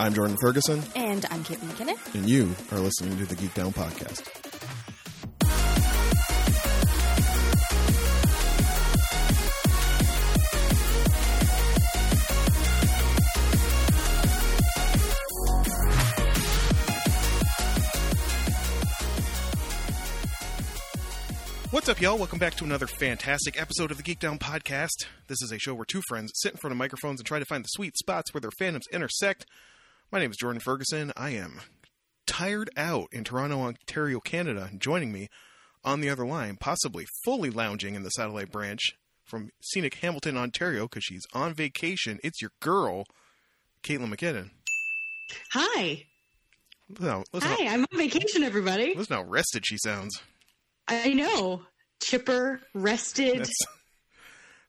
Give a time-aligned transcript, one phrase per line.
[0.00, 2.14] I'm Jordan Ferguson, And I'm Kate McKinnon.
[2.14, 4.26] and you are listening to the Geek Down Podcast.
[21.70, 22.18] What's up, y'all?
[22.18, 25.06] Welcome back to another fantastic episode of the Geek Down Podcast.
[25.28, 27.44] This is a show where two friends sit in front of microphones and try to
[27.44, 29.46] find the sweet spots where their fandoms intersect.
[30.12, 31.12] My name is Jordan Ferguson.
[31.16, 31.60] I am
[32.26, 34.70] tired out in Toronto, Ontario, Canada.
[34.76, 35.28] Joining me
[35.84, 40.88] on the other line, possibly fully lounging in the satellite branch from scenic Hamilton, Ontario,
[40.88, 42.18] because she's on vacation.
[42.24, 43.04] It's your girl,
[43.84, 44.50] Caitlin McKinnon.
[45.52, 46.06] Hi.
[47.00, 48.96] Hi, how, I'm on vacation, everybody.
[48.96, 50.20] listen how rested she sounds.
[50.88, 51.62] I know.
[52.02, 53.66] Chipper, rested, That's,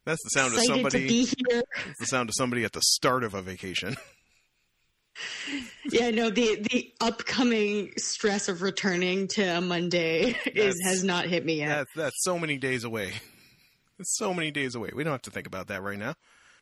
[0.04, 1.00] that's the sound of excited somebody.
[1.00, 1.62] to be here.
[1.88, 3.96] It's the sound of somebody at the start of a vacation.
[5.90, 11.44] Yeah, no, the the upcoming stress of returning to a Monday is has not hit
[11.44, 11.68] me yet.
[11.68, 13.12] That's that's so many days away.
[13.98, 14.90] It's so many days away.
[14.92, 16.14] We don't have to think about that right now.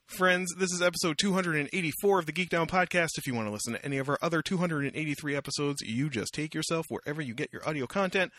[0.07, 3.17] Friends, this is episode 284 of the Geek Down podcast.
[3.17, 6.55] If you want to listen to any of our other 283 episodes, you just take
[6.55, 8.33] yourself wherever you get your audio content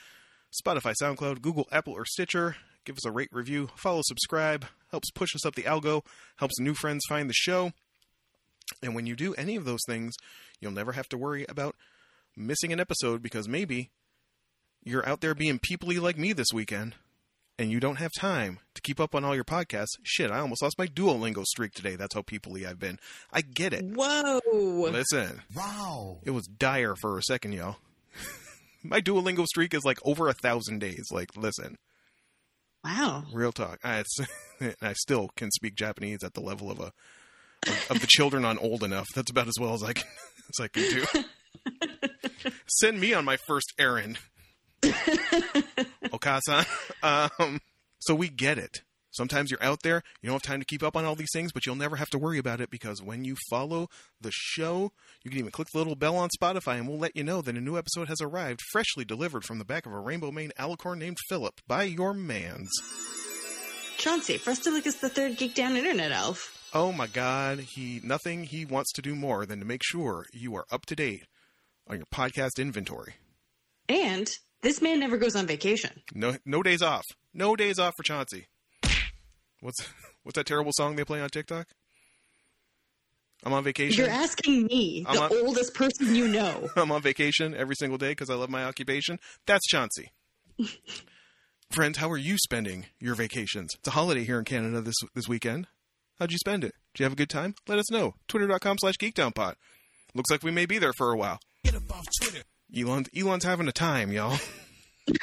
[0.64, 2.58] Spotify, SoundCloud, Google, Apple, or Stitcher.
[2.86, 4.66] Give us a rate, review, follow, subscribe.
[4.92, 6.04] Helps push us up the algo,
[6.36, 7.72] helps new friends find the show.
[8.82, 10.16] And when you do any of those things,
[10.60, 11.76] you'll never have to worry about
[12.36, 13.92] missing an episode because maybe
[14.84, 16.96] you're out there being peoply like me this weekend
[17.60, 19.98] and you don't have time to keep up on all your podcasts.
[20.04, 21.96] Shit, I almost lost my Duolingo streak today.
[21.96, 22.98] That's how peoply I've been.
[23.32, 23.84] I get it.
[23.86, 24.40] Whoa.
[24.52, 25.42] Listen.
[25.56, 26.20] Wow.
[26.24, 27.78] It was dire for a second, y'all.
[28.84, 31.06] my Duolingo streak is like over a thousand days.
[31.12, 31.78] Like, listen,
[32.84, 33.26] Wow.
[33.32, 33.80] real talk.
[33.84, 34.18] I, it's,
[34.82, 36.92] I still can speak Japanese at the level of a
[37.90, 39.08] of, the children on old enough.
[39.16, 40.08] That's about as well as I can
[40.60, 41.06] as I can do.
[42.68, 44.18] Send me on my first errand.
[44.84, 46.66] Okasan.
[47.04, 47.60] Um,
[48.00, 48.82] so we get it.
[49.12, 51.52] Sometimes you're out there, you don't have time to keep up on all these things,
[51.52, 53.90] but you'll never have to worry about it because when you follow
[54.22, 57.24] the show, you can even click the little bell on Spotify and we'll let you
[57.24, 60.32] know that a new episode has arrived, freshly delivered from the back of a Rainbow
[60.32, 62.70] Mane alicorn named Philip by your mans.
[63.98, 66.58] Chauncey, Frustaluke is the third geek down internet elf.
[66.74, 70.56] Oh my god, he nothing he wants to do more than to make sure you
[70.56, 71.26] are up to date
[71.88, 73.16] on your podcast inventory.
[73.90, 74.30] And
[74.62, 76.02] this man never goes on vacation.
[76.14, 77.06] No no days off.
[77.34, 78.48] No days off for Chauncey.
[79.60, 79.86] What's
[80.24, 81.68] what's that terrible song they play on TikTok?
[83.44, 83.98] I'm on vacation.
[84.06, 86.70] You're asking me, I'm the on- oldest person you know.
[86.76, 89.18] I'm on vacation every single day because I love my occupation.
[89.48, 90.12] That's Chauncey.
[91.72, 93.72] Friends, how are you spending your vacations?
[93.80, 95.68] It's a holiday here in Canada this this weekend.
[96.22, 96.76] How'd you spend it?
[96.94, 97.56] Did you have a good time?
[97.68, 98.14] Let us know.
[98.28, 99.56] Twitter.com slash geekdownpod.
[100.14, 101.40] Looks like we may be there for a while.
[101.64, 102.44] Get up off Twitter.
[102.78, 104.38] Elon, Elon's having a time, y'all.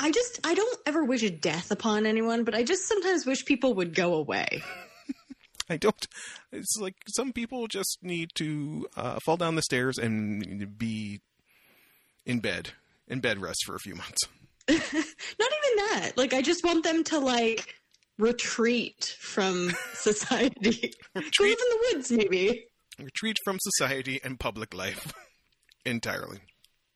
[0.00, 3.74] I just I don't ever wish death upon anyone, but I just sometimes wish people
[3.74, 4.64] would go away.
[5.70, 6.08] I don't.
[6.50, 11.20] It's like some people just need to uh, fall down the stairs and be
[12.24, 12.70] in bed,
[13.06, 14.24] in bed rest for a few months.
[14.68, 16.12] Not even that.
[16.16, 17.76] Like I just want them to like
[18.18, 20.92] retreat from society.
[21.14, 22.66] Go live in the woods, maybe.
[22.98, 25.12] retreat from society and public life
[25.84, 26.40] entirely.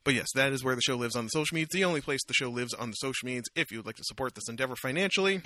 [0.03, 1.69] But yes, that is where the show lives on the social medias.
[1.73, 3.43] The only place the show lives on the social media.
[3.55, 5.43] If you would like to support this endeavor financially,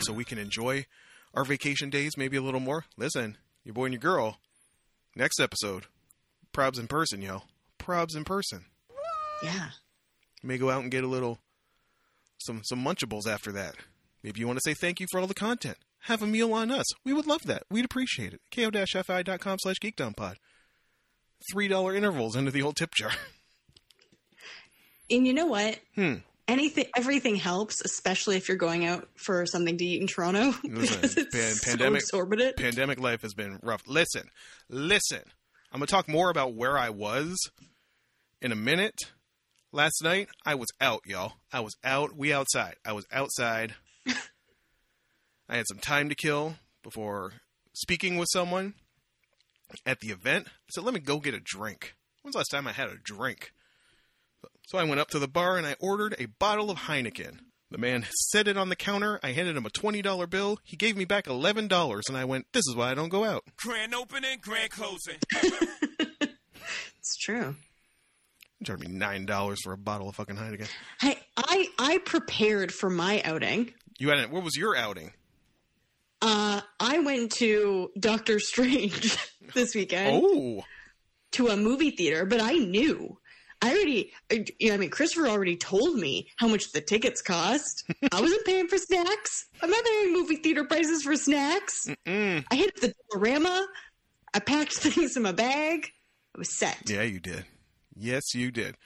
[0.00, 0.86] so we can enjoy
[1.34, 4.38] our vacation days maybe a little more, listen, your boy and your girl.
[5.14, 5.84] Next episode,
[6.52, 7.42] probs in person, yo.
[7.78, 8.64] Probs in person.
[9.42, 9.70] Yeah.
[10.42, 11.38] May go out and get a little
[12.38, 13.76] some some munchables after that.
[14.22, 15.78] Maybe you want to say thank you for all the content.
[16.04, 16.86] Have a meal on us.
[17.04, 17.64] We would love that.
[17.70, 18.40] We'd appreciate it.
[18.54, 20.36] ko-fi.com slash geekdownpod.
[21.52, 23.12] Three dollar intervals into the old tip jar.
[25.10, 25.78] And you know what?
[25.96, 26.14] Hmm.
[26.46, 30.52] Anything, everything helps, especially if you're going out for something to eat in Toronto.
[30.64, 32.56] Listen, it's pan- so pandemic- exorbitant.
[32.56, 33.82] Pandemic life has been rough.
[33.86, 34.28] Listen,
[34.68, 35.22] listen.
[35.72, 37.38] I'm gonna talk more about where I was
[38.42, 38.94] in a minute.
[39.72, 41.34] Last night I was out, y'all.
[41.52, 42.16] I was out.
[42.16, 42.74] We outside.
[42.84, 43.74] I was outside.
[45.50, 47.32] I had some time to kill before
[47.74, 48.74] speaking with someone
[49.84, 50.46] at the event.
[50.48, 52.96] I said, "Let me go get a drink." When's the last time I had a
[52.96, 53.52] drink?
[54.66, 57.40] So I went up to the bar and I ordered a bottle of Heineken.
[57.70, 59.20] The man set it on the counter.
[59.22, 60.58] I handed him a $20 bill.
[60.64, 63.44] He gave me back $11 and I went, This is why I don't go out.
[63.56, 65.18] Grand opening, grand closing.
[66.98, 67.56] It's true.
[68.58, 70.68] He charged me $9 for a bottle of fucking Heineken.
[71.00, 73.72] Hey, I I prepared for my outing.
[73.98, 74.30] You had it.
[74.30, 75.12] What was your outing?
[76.22, 79.16] Uh, I went to Doctor Strange
[79.54, 80.64] this weekend Oh,
[81.32, 83.18] to a movie theater, but I knew.
[83.62, 87.22] I already, I- you know, I mean, Christopher already told me how much the tickets
[87.22, 87.84] cost.
[88.12, 89.46] I wasn't paying for snacks.
[89.62, 91.86] I'm not paying movie theater prices for snacks.
[92.06, 92.44] mm.
[92.50, 93.64] I hit the Dollarama.
[94.34, 95.88] I packed things in my bag.
[96.34, 96.78] I was set.
[96.88, 97.44] yeah, you did.
[97.96, 98.76] Yes, you did.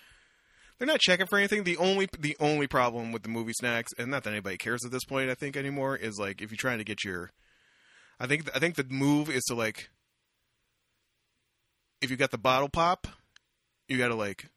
[0.79, 1.65] They're not checking for anything.
[1.65, 4.91] The only the only problem with the movie snacks, and not that anybody cares at
[4.91, 7.31] this point, I think anymore, is like if you're trying to get your,
[8.19, 9.89] I think I think the move is to like,
[12.01, 13.07] if you got the bottle pop,
[13.89, 14.49] you got to like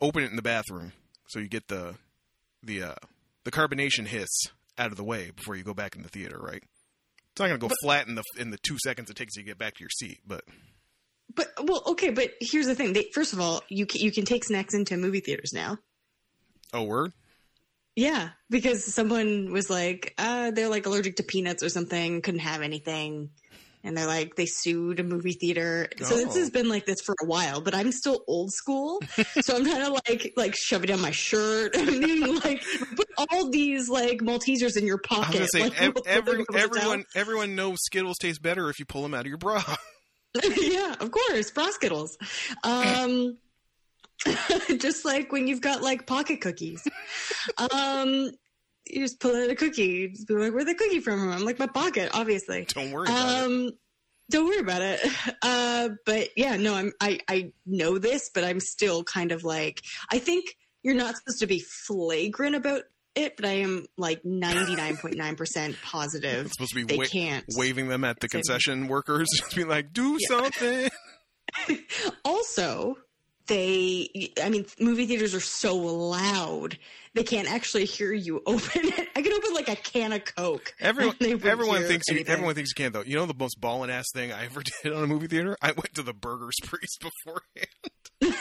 [0.00, 0.92] open it in the bathroom
[1.28, 1.94] so you get the
[2.62, 2.94] the uh
[3.44, 4.28] the carbonation hiss
[4.76, 6.62] out of the way before you go back in the theater, right?
[7.32, 9.46] It's not gonna go flat in the in the two seconds it takes you to
[9.46, 10.42] get back to your seat, but
[11.34, 12.10] But well, okay.
[12.10, 12.92] But here's the thing.
[12.92, 15.78] They, first of all, you can, you can take snacks into movie theaters now.
[16.72, 17.12] oh word.
[17.96, 22.62] Yeah, because someone was like, uh, they're like allergic to peanuts or something, couldn't have
[22.62, 23.30] anything.
[23.82, 25.88] And they're like, they sued a movie theater.
[25.98, 26.38] So this Oh.
[26.38, 29.00] has been like this for a while, but I'm still old school.
[29.40, 31.72] so I'm trying to like, like shove it down my shirt.
[31.76, 32.62] I mean, like,
[32.94, 35.32] put all these like Maltesers in your I was pocket.
[35.34, 36.62] gonna say like, ev- every, they be able to tell?
[36.92, 39.62] everyone everyone knows Skittles taste better if you pull them out of your bra.
[40.56, 42.16] yeah, of course, Skittles.
[42.62, 43.38] Um,
[44.78, 46.86] just like when you've got like pocket cookies.
[47.72, 48.30] um,
[48.86, 50.08] you just pull out a cookie.
[50.08, 53.28] Just be like, "Where'd the cookie from?" I'm like, "My pocket, obviously." Don't worry about
[53.28, 53.44] it.
[53.44, 53.70] Um,
[54.30, 55.00] don't worry about it.
[55.42, 59.82] Uh, but yeah, no, I'm I I know this, but I'm still kind of like
[60.10, 62.82] I think you're not supposed to be flagrant about
[63.14, 67.44] it, but I am like 99.9% positive It's supposed to be they wa- can't.
[67.56, 68.40] waving them at the Same.
[68.42, 70.28] concession workers, just be like, "Do Yeah.
[70.28, 70.90] something."
[72.24, 72.96] also
[73.48, 76.78] they i mean movie theaters are so loud
[77.14, 80.72] they can't actually hear you open it i can open like a can of coke
[80.78, 83.02] Everyone, and they wouldn't everyone hear thinks you, everyone thinks you can though.
[83.02, 85.56] You know the most ballin' ass thing I ever did on a movie theater?
[85.60, 88.40] I went to the Burger's Priest beforehand,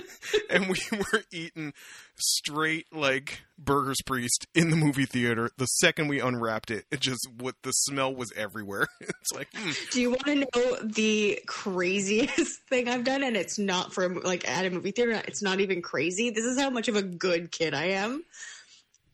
[0.50, 1.72] and we were eating
[2.16, 5.50] straight like Burger's Priest in the movie theater.
[5.56, 8.88] The second we unwrapped it, it just what the smell was everywhere.
[9.22, 13.22] It's like, mm, do you want to know the craziest thing i've done?
[13.22, 15.12] And it's not mo- like at a movie theater.
[15.28, 16.30] It's not even crazy.
[16.30, 18.24] This is how much of a good kid i am.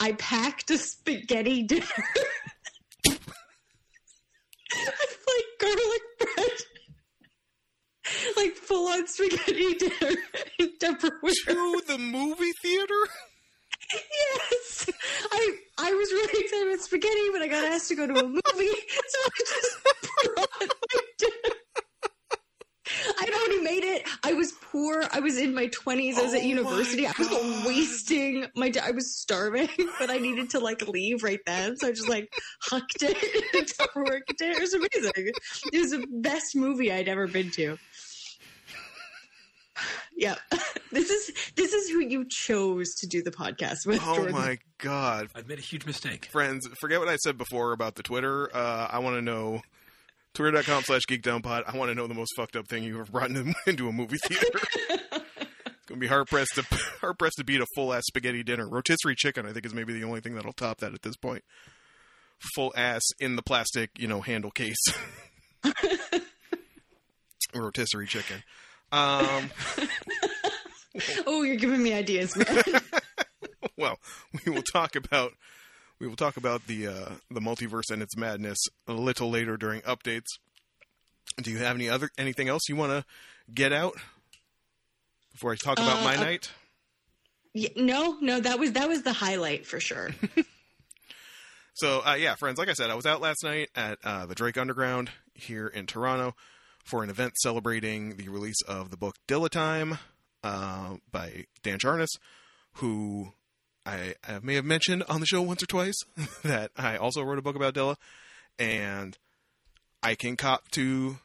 [0.00, 1.84] I packed a spaghetti dinner.
[4.70, 5.97] Like garlic
[8.36, 10.16] like full on spaghetti dinner
[10.58, 11.32] in Tupperware.
[11.46, 13.08] to the movie theater.
[13.92, 14.90] Yes,
[15.32, 18.28] I I was really excited about spaghetti, but I got asked to go to a
[18.28, 19.78] movie, so I just
[20.34, 20.68] brought my
[21.18, 21.54] dinner.
[23.20, 24.06] I'd already made it.
[24.24, 24.52] I was
[24.88, 25.04] poor.
[25.12, 26.18] I was in my twenties.
[26.18, 27.06] I was Oh at university.
[27.06, 27.66] I was God.
[27.66, 28.68] wasting my.
[28.70, 29.68] di- I was starving,
[29.98, 32.32] but I needed to like leave right then, so I just like
[32.62, 33.16] hucked it
[33.54, 34.20] in a Tupperware.
[34.40, 35.32] It was amazing.
[35.72, 37.78] It was the best movie I'd ever been to.
[40.16, 40.34] Yeah,
[40.92, 44.00] this is this is who you chose to do the podcast with.
[44.04, 44.32] Oh Jordan.
[44.32, 46.26] my god, I've made a huge mistake.
[46.32, 46.68] friends!
[46.80, 48.50] Forget what I said before about the Twitter.
[48.54, 49.60] Uh, I want to know.
[50.38, 51.64] Twitter.com slash geekdownpod.
[51.66, 53.30] I want to know the most fucked up thing you've ever brought
[53.66, 54.60] into, a movie theater.
[54.88, 55.50] it's
[55.88, 56.62] gonna be hard pressed to
[57.00, 58.68] hard pressed to beat a full ass spaghetti dinner.
[58.68, 61.42] Rotisserie chicken, I think, is maybe the only thing that'll top that at this point.
[62.54, 64.78] Full ass in the plastic, you know, handle case.
[67.52, 68.44] Rotisserie chicken.
[68.92, 69.50] Um,
[71.26, 72.62] Oh, you're giving me ideas, man.
[73.76, 73.98] well,
[74.44, 75.32] we will talk about
[76.00, 79.80] we will talk about the uh, the multiverse and its madness a little later during
[79.82, 80.26] updates.
[81.42, 83.04] Do you have any other anything else you want to
[83.52, 83.94] get out
[85.32, 86.50] before I talk about Uh, my uh, night?
[87.54, 90.10] Yeah, no, no, that was that was the highlight for sure.
[91.74, 94.34] So uh, yeah, friends, like I said, I was out last night at uh, the
[94.34, 96.34] Drake Underground here in Toronto
[96.84, 99.98] for an event celebrating the release of the book Dilla Time
[100.42, 102.08] uh, by Dan Charnas,
[102.74, 103.32] who
[103.88, 105.96] I, I may have mentioned on the show once or twice
[106.44, 107.96] that I also wrote a book about Dilla,
[108.58, 109.16] and
[110.02, 111.16] I can cop to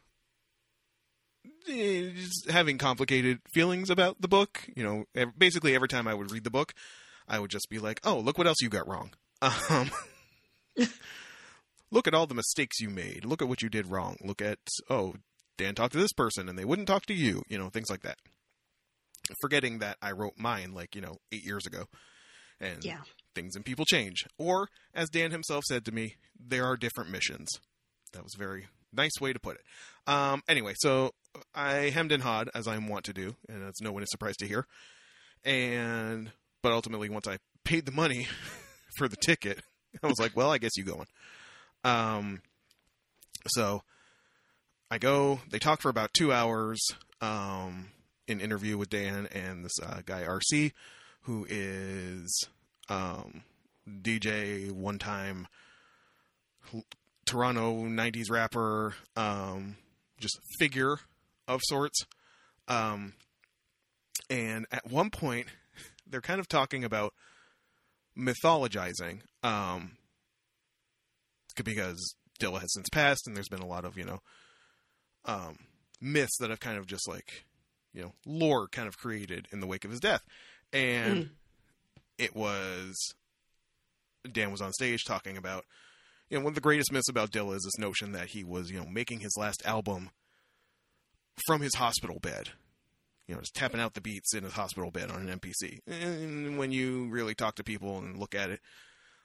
[1.68, 2.10] eh,
[2.48, 4.66] having complicated feelings about the book.
[4.74, 4.82] You
[5.14, 6.72] know, basically every time I would read the book,
[7.28, 9.10] I would just be like, "Oh, look what else you got wrong."
[9.70, 9.90] Um,
[11.92, 13.24] look at all the mistakes you made.
[13.24, 14.16] Look at what you did wrong.
[14.24, 15.14] Look at oh,
[15.58, 17.42] Dan talked to this person and they wouldn't talk to you.
[17.48, 18.16] You know, things like that.
[19.40, 21.84] Forgetting that I wrote mine like you know eight years ago,
[22.60, 23.02] and Yeah.
[23.34, 24.24] things and people change.
[24.38, 27.48] Or as Dan himself said to me, there are different missions.
[28.12, 29.62] That was a very nice way to put it.
[30.06, 31.12] Um, anyway, so
[31.54, 34.38] I hemmed and hawed as I'm wont to do, and that's no one is surprised
[34.40, 34.66] to hear.
[35.44, 36.30] And
[36.62, 38.26] but ultimately, once I paid the money
[38.98, 39.60] for the ticket,
[40.02, 41.06] I was like, well, I guess you going.
[41.82, 42.40] Um,
[43.48, 43.82] So
[44.90, 45.40] I go.
[45.50, 46.80] They talk for about two hours.
[47.20, 47.90] Um,
[48.26, 50.72] in interview with Dan and this uh, guy RC,
[51.24, 52.48] who is
[52.88, 53.42] um,
[53.88, 55.46] DJ, one time
[57.24, 59.76] Toronto '90s rapper, um,
[60.18, 60.98] just figure
[61.48, 62.04] of sorts.
[62.68, 63.14] Um,
[64.30, 65.48] and at one point,
[66.06, 67.12] they're kind of talking about
[68.16, 69.92] mythologizing, um,
[71.62, 74.20] because Dilla has since passed, and there's been a lot of you know
[75.24, 75.58] um,
[76.00, 77.44] myths that have kind of just like
[77.92, 80.22] you know lore kind of created in the wake of his death,
[80.74, 81.30] and
[82.18, 83.14] it was
[84.30, 85.64] Dan was on stage talking about
[86.28, 88.70] you know one of the greatest myths about Dilla is this notion that he was
[88.70, 90.10] you know making his last album
[91.46, 92.50] from his hospital bed.
[93.26, 95.78] You know, just tapping out the beats in his hospital bed on an MPC.
[95.86, 98.60] And when you really talk to people and look at it,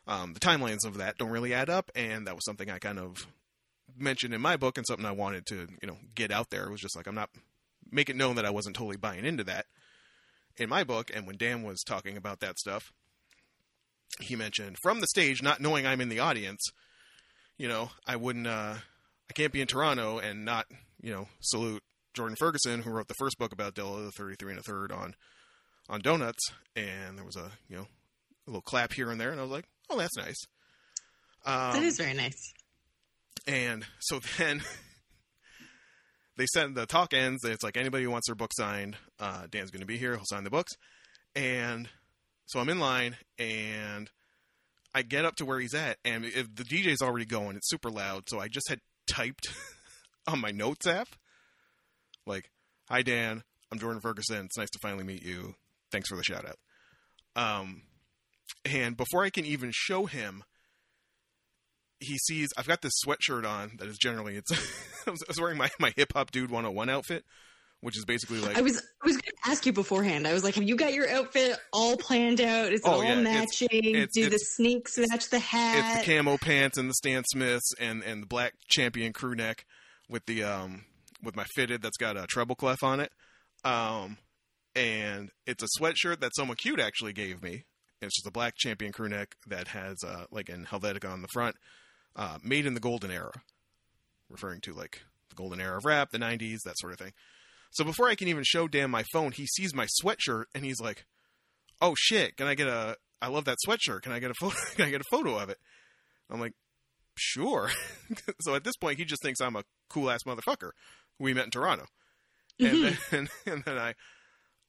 [0.07, 1.91] um, the timelines of that don't really add up.
[1.95, 3.27] And that was something I kind of
[3.97, 6.63] mentioned in my book and something I wanted to, you know, get out there.
[6.63, 7.29] It was just like, I'm not,
[7.91, 9.65] make it known that I wasn't totally buying into that
[10.59, 11.11] in my book.
[11.13, 12.91] And when Dan was talking about that stuff,
[14.19, 16.61] he mentioned from the stage, not knowing I'm in the audience,
[17.57, 20.65] you know, I wouldn't, uh, I can't be in Toronto and not,
[21.01, 24.59] you know, salute Jordan Ferguson, who wrote the first book about Dilla, the 33 and
[24.59, 25.15] a third on,
[25.89, 26.51] on donuts.
[26.75, 27.87] And there was a, you know,
[28.47, 29.31] a little clap here and there.
[29.31, 30.41] And I was like, oh, that's nice.
[31.45, 32.53] Um, that is very nice.
[33.47, 34.61] and so then
[36.39, 37.43] they send the talk ends.
[37.43, 40.15] It's like anybody who wants their book signed, uh, Dan's going to be here.
[40.15, 40.71] He'll sign the books.
[41.35, 41.89] And
[42.45, 44.09] so I'm in line and
[44.95, 47.55] I get up to where he's at, and if the DJ's already going.
[47.57, 48.23] It's super loud.
[48.27, 49.47] So I just had typed
[50.27, 51.09] on my notes app,
[52.25, 52.49] like,
[52.89, 54.45] "Hi Dan, I'm Jordan Ferguson.
[54.45, 55.53] It's nice to finally meet you.
[55.91, 56.57] Thanks for the shout out."
[57.35, 57.83] Um,
[58.65, 60.43] and before I can even show him,
[61.99, 64.51] he sees I've got this sweatshirt on that is generally it's
[65.07, 67.23] I was wearing my my hip hop dude 101 outfit,
[67.81, 70.27] which is basically like I was I was going to ask you beforehand.
[70.27, 72.71] I was like, have you got your outfit all planned out?
[72.71, 73.69] Is it Oh, all yeah, matching?
[73.71, 75.97] it's- Do the it's- sneaks match the hat?
[75.97, 79.65] it's the camo pants and the Stan Smiths and and the black champion crew neck
[80.09, 80.85] with the um
[81.21, 83.11] with my fitted that's got a treble clef on it.
[83.65, 84.17] Um
[84.75, 87.65] and it's a sweatshirt that someone cute actually gave me.
[88.01, 91.27] It's just a black champion crew neck that has uh like in Helvetica on the
[91.33, 91.55] front,
[92.15, 93.31] uh made in the golden era.
[94.29, 97.13] Referring to like the golden era of rap, the 90s, that sort of thing.
[97.71, 100.79] So before I can even show Dan my phone, he sees my sweatshirt and he's
[100.79, 101.05] like,
[101.81, 104.01] "Oh shit, can I get a I love that sweatshirt.
[104.03, 105.57] Can I get a photo can I get a photo of it?"
[106.29, 106.53] I'm like,
[107.15, 107.71] "Sure."
[108.41, 110.71] so at this point, he just thinks I'm a cool ass motherfucker
[111.17, 111.85] who we met in Toronto.
[112.59, 113.93] And then and then I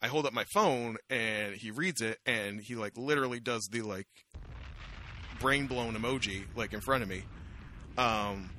[0.02, 3.82] I hold up my phone and he reads it and he like literally does the
[3.82, 4.08] like
[5.40, 7.24] brain blown emoji like in front of me.
[7.98, 8.50] Um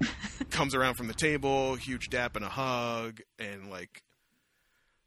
[0.50, 4.02] comes around from the table, huge dap and a hug, and like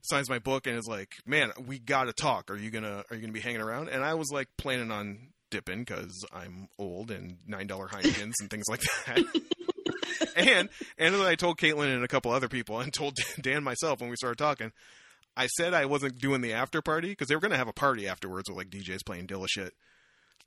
[0.01, 2.49] signs my book and is like, "Man, we gotta talk.
[2.49, 5.29] Are you gonna Are you gonna be hanging around?" And I was like planning on
[5.49, 9.23] dipping because I'm old and nine dollar Heinekens and things like that.
[10.35, 14.09] and and I told Caitlin and a couple other people and told Dan myself when
[14.09, 14.71] we started talking.
[15.35, 18.07] I said I wasn't doing the after party because they were gonna have a party
[18.07, 19.73] afterwards with like DJs playing Dilla shit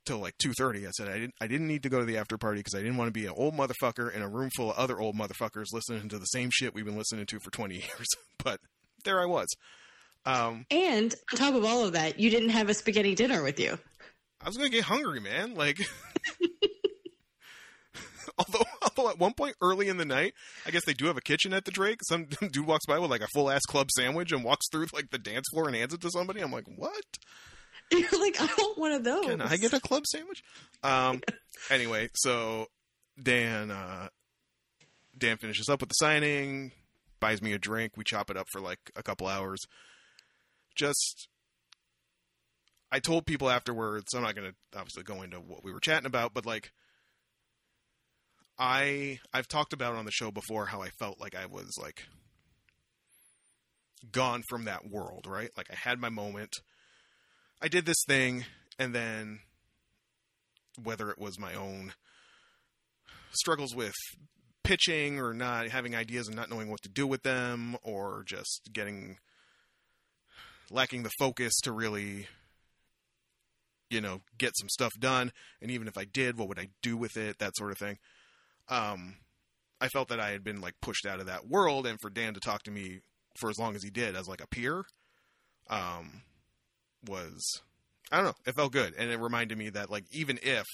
[0.05, 0.85] till like two thirty.
[0.87, 2.79] I said I didn't I didn't need to go to the after party because I
[2.79, 5.67] didn't want to be an old motherfucker in a room full of other old motherfuckers
[5.73, 8.07] listening to the same shit we've been listening to for twenty years.
[8.43, 8.59] But
[9.03, 9.47] there I was.
[10.25, 13.59] Um, and on top of all of that, you didn't have a spaghetti dinner with
[13.59, 13.77] you.
[14.43, 15.55] I was gonna get hungry, man.
[15.55, 15.79] Like,
[18.37, 20.33] although, although at one point early in the night,
[20.65, 21.99] I guess they do have a kitchen at the Drake.
[22.03, 25.09] Some dude walks by with like a full ass club sandwich and walks through like
[25.11, 26.41] the dance floor and hands it to somebody.
[26.41, 27.05] I'm like, what?
[28.11, 29.25] You're like, I want one of those.
[29.25, 30.43] Can I get a club sandwich?
[30.83, 31.21] Um.
[31.69, 32.67] anyway, so
[33.21, 34.07] Dan, uh,
[35.17, 36.71] Dan finishes up with the signing,
[37.19, 37.97] buys me a drink.
[37.97, 39.59] We chop it up for like a couple hours.
[40.75, 41.27] Just,
[42.91, 44.13] I told people afterwards.
[44.15, 46.71] I'm not going to obviously go into what we were chatting about, but like,
[48.57, 52.07] I I've talked about on the show before how I felt like I was like
[54.11, 55.49] gone from that world, right?
[55.57, 56.61] Like I had my moment.
[57.61, 58.45] I did this thing,
[58.79, 59.39] and then
[60.81, 61.93] whether it was my own
[63.31, 63.93] struggles with
[64.63, 68.69] pitching or not having ideas and not knowing what to do with them, or just
[68.73, 69.17] getting
[70.71, 72.27] lacking the focus to really,
[73.89, 75.31] you know, get some stuff done.
[75.61, 77.37] And even if I did, what would I do with it?
[77.39, 77.97] That sort of thing.
[78.69, 79.17] Um,
[79.79, 82.33] I felt that I had been like pushed out of that world, and for Dan
[82.33, 83.01] to talk to me
[83.39, 84.83] for as long as he did as like a peer,
[85.69, 86.23] um,
[87.07, 87.61] was
[88.11, 88.35] I don't know.
[88.45, 90.65] It felt good, and it reminded me that like even if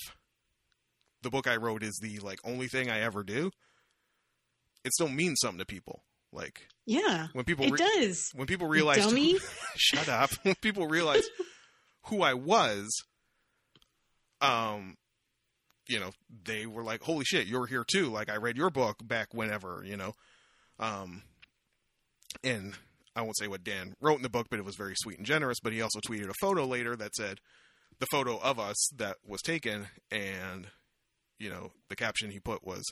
[1.22, 3.51] the book I wrote is the like only thing I ever do,
[4.84, 6.03] it still means something to people.
[6.34, 8.31] Like Yeah, when people it does.
[8.36, 9.36] when people realize Dummy.
[9.75, 11.24] shut up when people realize
[12.07, 12.89] who I was
[14.39, 14.96] um
[15.88, 16.12] you know
[16.43, 19.81] they were like holy shit you're here too like I read your book back whenever
[19.84, 20.13] you know
[20.79, 21.24] um
[22.43, 22.74] and
[23.18, 25.26] I won't say what Dan wrote in the book but it was very sweet and
[25.26, 27.40] generous but he also tweeted a photo later that said
[28.00, 30.68] the photo of us that was taken and
[31.40, 32.84] you know the caption he put was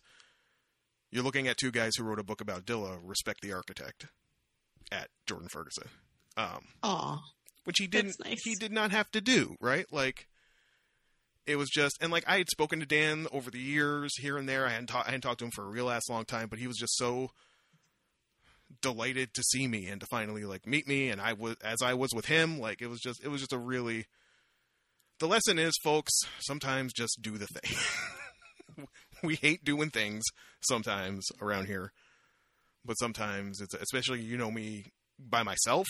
[1.11, 4.07] you're looking at two guys who wrote a book about Dilla respect the architect
[4.91, 5.87] at Jordan Ferguson.
[6.35, 7.21] Um Aw,
[7.63, 8.41] which he didn't nice.
[8.43, 9.85] he did not have to do right?
[9.91, 10.27] Like
[11.45, 14.49] it was just and like i had spoken to dan over the years here and
[14.49, 14.65] there.
[14.65, 16.57] I hadn't, ta- I hadn't talked to him for a real ass long time but
[16.57, 17.29] he was just so
[18.81, 21.93] delighted to see me and to finally like meet me and i was as i
[21.93, 24.05] was with him like it was just it was just a really
[25.19, 28.85] the lesson is folks sometimes just do the thing
[29.23, 30.23] we hate doing things
[30.61, 31.91] sometimes around here
[32.83, 34.85] but sometimes it's especially you know me
[35.19, 35.87] by myself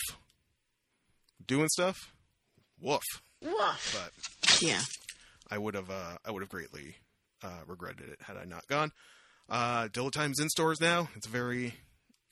[1.44, 1.96] doing stuff
[2.80, 3.02] woof
[3.42, 4.80] woof but yeah.
[5.50, 6.96] I would have uh, I would have greatly
[7.42, 8.92] uh, regretted it had I not gone.
[9.48, 11.08] Uh, Dilla Time's in stores now.
[11.14, 11.74] It's very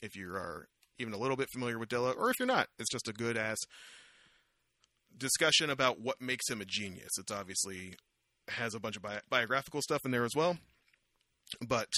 [0.04, 0.66] if you are
[0.98, 3.36] even a little bit familiar with Dilla, or if you're not, it's just a good
[3.36, 3.58] ass
[5.16, 7.10] discussion about what makes him a genius.
[7.18, 7.94] It's obviously
[8.48, 10.58] has a bunch of bi- biographical stuff in there as well,
[11.66, 11.88] but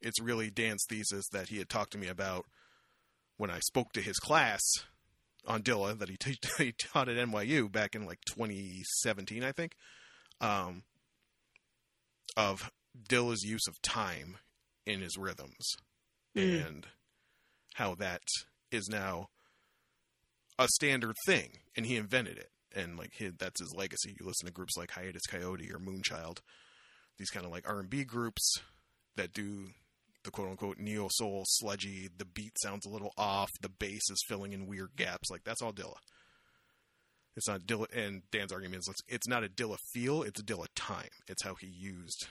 [0.00, 2.46] it's really Dan's thesis that he had talked to me about
[3.36, 4.60] when I spoke to his class
[5.46, 9.72] on Dilla that he, t- he taught at NYU back in like 2017, I think,
[10.40, 10.82] um,
[12.36, 12.70] of
[13.08, 14.38] Dilla's use of time
[14.86, 15.76] in his rhythms
[16.36, 16.66] Mm.
[16.66, 16.86] and
[17.74, 18.22] how that
[18.70, 19.28] is now
[20.58, 24.16] a standard thing, and he invented it, and like that's his legacy.
[24.18, 26.38] You listen to groups like Hiatus Kaiyote or Moonchild,
[27.18, 28.60] these kind of like R and B groups
[29.16, 29.68] that do
[30.22, 32.08] the quote unquote neo soul sludgy.
[32.16, 33.50] The beat sounds a little off.
[33.60, 35.30] The bass is filling in weird gaps.
[35.30, 35.96] Like that's all Dilla.
[37.36, 37.86] It's not Dilla.
[37.92, 40.22] And Dan's argument is it's not a Dilla feel.
[40.22, 41.10] It's a Dilla time.
[41.26, 42.28] It's how he used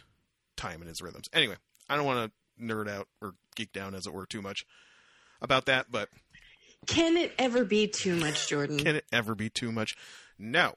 [0.55, 1.25] time in his rhythms.
[1.33, 1.55] Anyway,
[1.89, 4.63] I don't want to nerd out or geek down as it were too much
[5.43, 6.09] about that, but
[6.87, 8.79] Can it ever be too much, Jordan?
[8.79, 9.91] can it ever be too much?
[10.39, 10.73] No,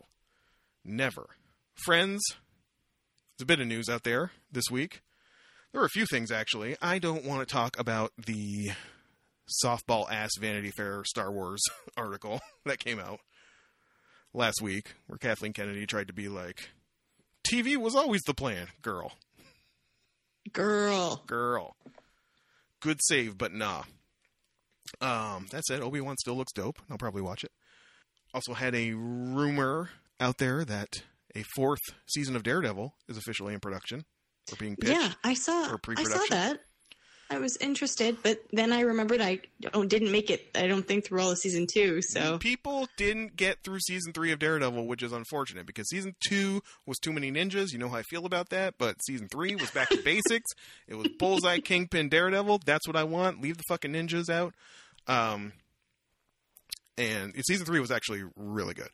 [0.85, 1.27] never.
[1.75, 2.23] Friends,
[3.39, 5.01] there's a bit of news out there this week.
[5.73, 6.77] There are a few things actually.
[6.81, 8.71] I don't want to talk about the
[9.65, 11.63] softball ass Vanity Fair Star Wars
[11.97, 13.21] article that came out
[14.33, 16.71] last week, where Kathleen Kennedy tried to be like,
[17.47, 19.13] "TV was always the plan, girl."
[20.53, 21.23] Girl.
[21.27, 21.77] girl.
[22.81, 23.83] Good save, but nah.
[25.01, 26.79] Um, that said, Obi Wan still looks dope.
[26.91, 27.51] I'll probably watch it.
[28.35, 31.03] Also, had a rumor out there that
[31.35, 34.05] a fourth season of Daredevil is officially in production
[34.53, 34.93] or being pitched.
[34.93, 35.77] Yeah, I saw.
[35.97, 36.61] I saw that.
[37.29, 40.49] I was interested, but then I remembered I didn't make it.
[40.55, 42.01] I don't think through all of season two.
[42.03, 46.63] So People didn't get through season three of Daredevil, which is unfortunate because season two
[46.87, 47.73] was too many ninjas.
[47.73, 48.75] You know how I feel about that.
[48.79, 50.51] But season three was back to basics.
[50.87, 52.61] It was Bullseye, Kingpin, Daredevil.
[52.65, 53.43] That's what I want.
[53.43, 54.55] Leave the fucking ninjas out.
[55.09, 55.53] Um,
[56.97, 58.91] and season three was actually really good.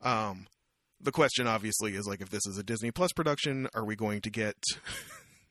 [0.00, 0.46] Um,
[1.00, 4.22] the question obviously is like, if this is a Disney Plus production, are we going
[4.22, 4.56] to get?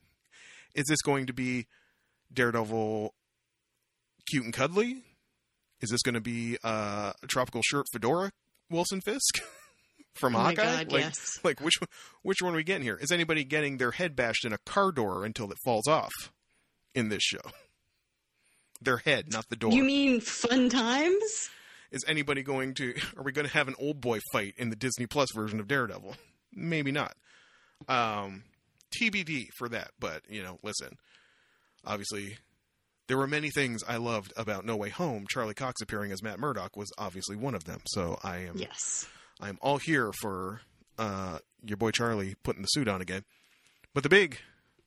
[0.76, 1.67] is this going to be
[2.34, 3.13] Daredevil
[4.30, 5.04] cute and cuddly?
[5.82, 8.32] Is this going to be uh, a tropical shirt fedora
[8.69, 9.41] Wilson Fisk
[10.15, 10.56] from Oh Hawkeye?
[10.56, 11.39] God, like, yes.
[11.43, 11.89] like which one-
[12.22, 12.98] which one are we getting here?
[13.02, 16.13] Is anybody getting their head bashed in a car door until it falls off
[16.96, 17.41] in this show?
[18.82, 19.72] Their head, not the door.
[19.72, 21.50] you mean fun times?
[21.91, 22.93] Is anybody going to?
[23.17, 25.67] Are we going to have an old boy fight in the Disney Plus version of
[25.67, 26.15] Daredevil?
[26.54, 27.13] Maybe not.
[27.88, 28.43] Um,
[28.98, 29.91] TBD for that.
[30.00, 30.98] But you know, listen.
[31.86, 32.38] Obviously,
[33.08, 35.26] there were many things I loved about No Way Home.
[35.30, 37.82] Charlie Cox appearing as Matt Murdock was obviously one of them.
[37.88, 39.08] So I am Yes.
[39.41, 40.62] I'm all here for
[40.98, 43.24] uh, your boy Charlie putting the suit on again.
[43.93, 44.38] But the big,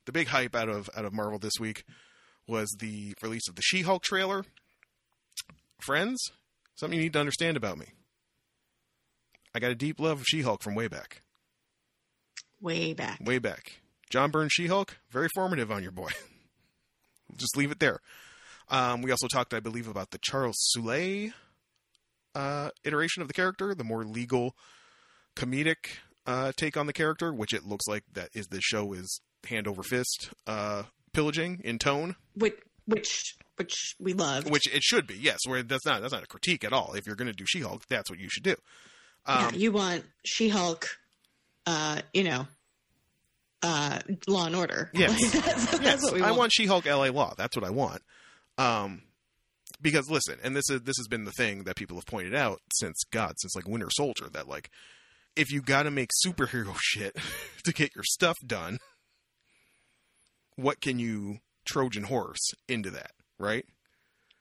[0.06, 1.84] the big hype out of out of Marvel this week
[2.48, 4.44] was the release of the She-Hulk trailer.
[5.80, 6.18] Friends,
[6.76, 7.86] something you need to understand about me.
[9.54, 11.22] I got a deep love of She-Hulk from way back,
[12.60, 13.18] Way back.
[13.20, 13.80] way back.
[14.10, 16.10] John Byrne She-Hulk, very formative on your boy.
[17.36, 18.00] Just leave it there.
[18.68, 21.30] Um, we also talked, I believe, about the Charles Soule
[22.34, 24.54] uh, iteration of the character, the more legal,
[25.36, 29.20] comedic uh, take on the character, which it looks like that is the show is
[29.48, 32.54] hand over fist uh, pillaging in tone, Which
[32.86, 34.50] which which we love.
[34.50, 35.14] which it should be.
[35.16, 36.92] Yes, where that's not that's not a critique at all.
[36.94, 38.56] If you're going to do She-Hulk, that's what you should do.
[39.28, 40.88] yeah, Um, you want She Hulk,
[41.66, 42.46] uh, you know,
[43.66, 44.90] uh, Law and Order.
[44.94, 45.10] Yes.
[45.34, 46.38] Like, that's, that's Yes, what we I want.
[46.38, 47.34] want She-Hulk LA Law.
[47.36, 48.02] That's what I want.
[48.58, 49.02] Um,
[49.82, 52.60] because listen, and this is this has been the thing that people have pointed out
[52.72, 54.70] since God, since like Winter Soldier, that like
[55.36, 57.16] if you got to make superhero shit
[57.64, 58.78] to get your stuff done,
[60.56, 63.66] what can you Trojan horse into that, right?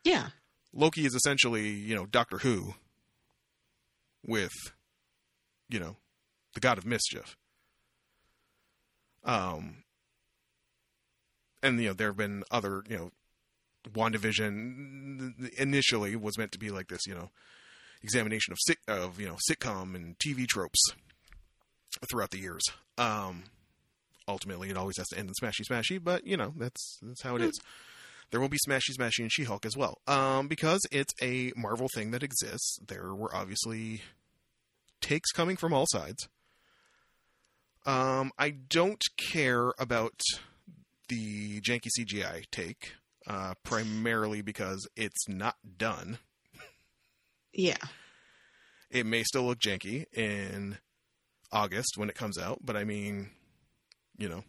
[0.04, 0.28] Yeah,
[0.74, 2.76] Loki is essentially, you know, Doctor Who
[4.26, 4.54] with,
[5.70, 5.98] you know,
[6.54, 7.36] the God of Mischief.
[9.26, 9.84] Um,
[11.62, 13.12] and you know, there have been other, you know,
[13.92, 17.30] WandaVision initially was meant to be like this, you know,
[18.04, 20.80] examination of sit of you know sitcom and TV tropes
[22.10, 22.64] throughout the years.
[22.98, 23.44] Um,
[24.28, 27.36] ultimately, it always has to end in smashy smashy, but you know that's that's how
[27.36, 27.60] it is.
[28.32, 31.88] There will be smashy smashy and She Hulk as well, um, because it's a Marvel
[31.94, 32.80] thing that exists.
[32.88, 34.02] There were obviously
[35.02, 36.28] takes coming from all sides.
[37.86, 40.20] Um, I don't care about
[41.10, 42.94] the janky CGI take,
[43.28, 46.18] uh, primarily because it's not done.
[47.54, 47.78] yeah.
[48.92, 50.78] It may still look janky in
[51.52, 53.30] August when it comes out, but I mean,
[54.18, 54.44] you know,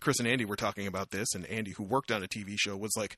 [0.00, 2.76] Chris and Andy were talking about this, and Andy, who worked on a TV show,
[2.76, 3.16] was like,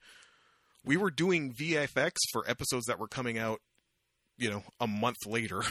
[0.84, 3.60] we were doing VFX for episodes that were coming out,
[4.38, 5.62] you know, a month later.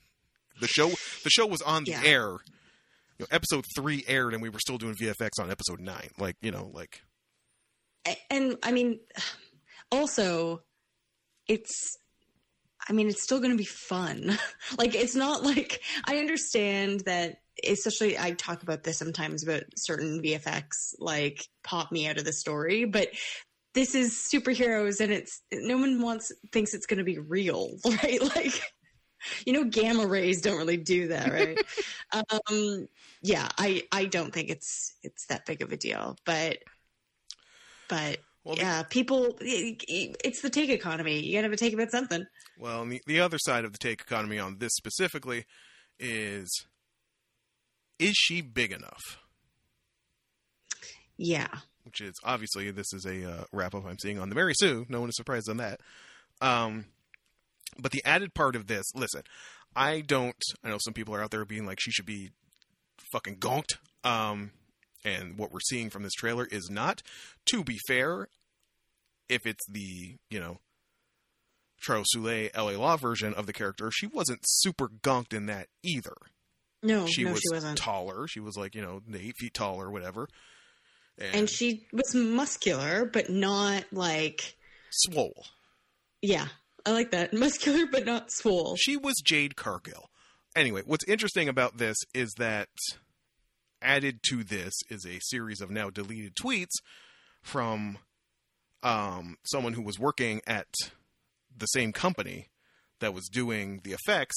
[0.60, 0.88] the show,
[1.24, 2.02] the show was on the Yeah.
[2.04, 2.36] air.
[3.18, 6.10] You know, episode three aired, and we were still doing VFX on episode nine.
[6.18, 7.02] Like, you know, like
[8.06, 9.00] A- and I mean,
[9.90, 10.62] also,
[11.48, 11.96] it's.
[12.86, 14.36] I mean, it's still going to be fun.
[14.78, 17.36] like, it's not like I understand that.
[17.64, 20.66] Especially, I talk about this sometimes about certain VFX,
[20.98, 23.08] like pop me out of the story, but
[23.74, 27.70] this is superheroes, and it's no one wants thinks it's going to be real,
[28.02, 28.20] right?
[28.20, 28.60] Like,
[29.44, 31.58] you know, gamma rays don't really do that, right?
[32.48, 32.88] um,
[33.22, 36.58] yeah, I I don't think it's it's that big of a deal, but
[37.88, 41.20] but well, the- yeah, people, it's the take economy.
[41.20, 42.26] You gotta have a take about something.
[42.58, 45.46] Well, and the, the other side of the take economy on this specifically
[45.98, 46.66] is
[47.98, 49.18] is she big enough?
[51.16, 51.48] Yeah.
[51.84, 54.86] Which is obviously this is a uh, wrap up I'm seeing on the Mary Sue.
[54.88, 55.80] No one is surprised on that.
[56.40, 56.86] Um,
[57.78, 59.22] but the added part of this, listen,
[59.76, 60.36] I don't.
[60.62, 62.30] I know some people are out there being like she should be
[63.12, 63.76] fucking gonked.
[64.04, 64.50] Um,
[65.04, 67.02] and what we're seeing from this trailer is not.
[67.46, 68.28] To be fair,
[69.28, 70.58] if it's the you know
[71.80, 76.14] Charles Soule LA Law version of the character, she wasn't super gonked in that either.
[76.82, 77.78] No, she no, was she wasn't.
[77.78, 78.26] taller.
[78.26, 80.28] She was like you know eight feet tall or whatever,
[81.18, 84.56] and, and she was muscular, but not like,
[84.90, 85.46] swole.
[86.20, 86.48] yeah,
[86.86, 87.32] I like that.
[87.32, 88.76] Muscular, but not swole.
[88.76, 90.10] She was Jade Cargill.
[90.56, 92.68] Anyway, what's interesting about this is that
[93.82, 96.76] added to this is a series of now deleted tweets
[97.42, 97.98] from
[98.82, 100.66] um, someone who was working at
[101.56, 102.48] the same company
[103.00, 104.36] that was doing the effects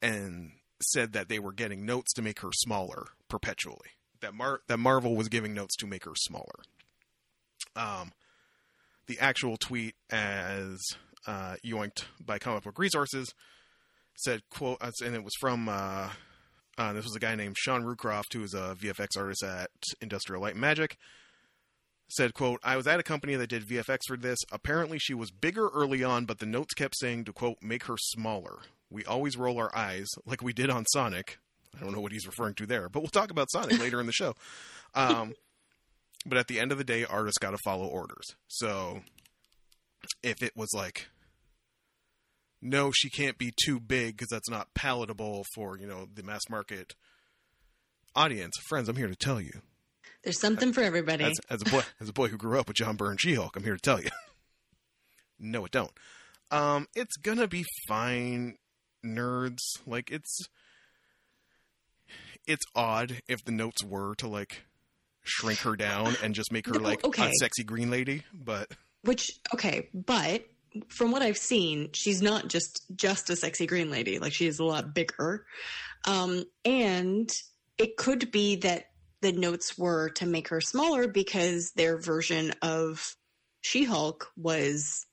[0.00, 3.90] and said that they were getting notes to make her smaller perpetually.
[4.20, 6.62] That Mar- that Marvel was giving notes to make her smaller.
[7.76, 8.12] Um,
[9.06, 10.80] the actual tweet, as
[11.28, 13.32] uh, yoinked by Comic Book Resources,
[14.16, 16.08] said quote, uh, and it was from uh,
[16.78, 20.40] uh, this was a guy named Sean Rucroft, who is a VFX artist at Industrial
[20.40, 20.96] Light and Magic.
[22.08, 24.38] Said quote, I was at a company that did VFX for this.
[24.50, 27.96] Apparently, she was bigger early on, but the notes kept saying to quote, make her
[27.98, 28.60] smaller.
[28.90, 31.38] We always roll our eyes like we did on Sonic.
[31.76, 34.06] I don't know what he's referring to there, but we'll talk about Sonic later in
[34.06, 34.34] the show.
[34.94, 35.34] Um,
[36.24, 38.34] but at the end of the day, artists got to follow orders.
[38.46, 39.02] So
[40.22, 41.08] if it was like,
[42.60, 46.42] no, she can't be too big because that's not palatable for you know the mass
[46.50, 46.94] market
[48.14, 48.56] audience.
[48.68, 49.62] Friends, I'm here to tell you,
[50.22, 51.24] There's something for everybody.
[51.24, 53.64] as, as a boy, as a boy who grew up with John Byrne She-Hulk, I'm
[53.64, 54.10] here to tell you.
[55.38, 55.92] no, it don't.
[56.50, 58.56] Um, it's gonna be fine,
[59.04, 59.58] nerds.
[59.86, 60.40] Like it's,
[62.46, 64.62] it's odd if the notes were to like
[65.22, 67.28] shrink her down and just make her like okay.
[67.28, 68.70] a sexy green lady, but
[69.02, 70.44] Which okay, but
[70.88, 74.18] from what I've seen, she's not just just a sexy green lady.
[74.18, 75.46] Like she is a lot bigger,
[76.06, 77.30] um, and
[77.78, 78.86] it could be that
[79.20, 83.16] the notes were to make her smaller because their version of
[83.62, 85.06] She-Hulk was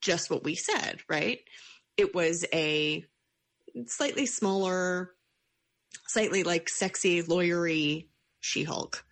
[0.00, 1.40] just what we said, right?
[1.96, 3.04] It was a
[3.86, 5.14] slightly smaller,
[6.06, 8.08] slightly like sexy, lawyery
[8.40, 9.04] She-Hulk,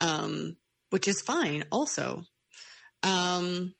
[0.00, 0.56] um,
[0.90, 1.64] which is fine.
[1.70, 2.24] Also,
[3.02, 3.74] um,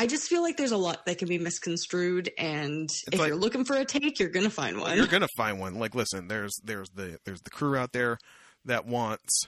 [0.00, 3.36] I just feel like there's a lot that can be misconstrued, and if like- you're
[3.36, 4.96] looking for a take, you're gonna find one.
[4.96, 5.74] You're gonna find one.
[5.74, 8.16] Like, listen, there's there's the there's the crew out there.
[8.64, 9.42] that wants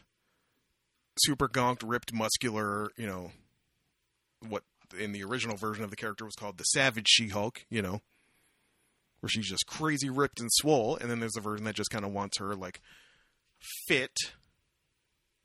[1.19, 3.31] super gonked, ripped, muscular, you know,
[4.47, 4.65] what
[4.99, 8.01] in the original version of the character was called the Savage She Hulk, you know,
[9.21, 10.97] where she's just crazy ripped and swole.
[10.97, 12.83] And then there's a version that just kind of wants her like
[13.87, 14.17] fit,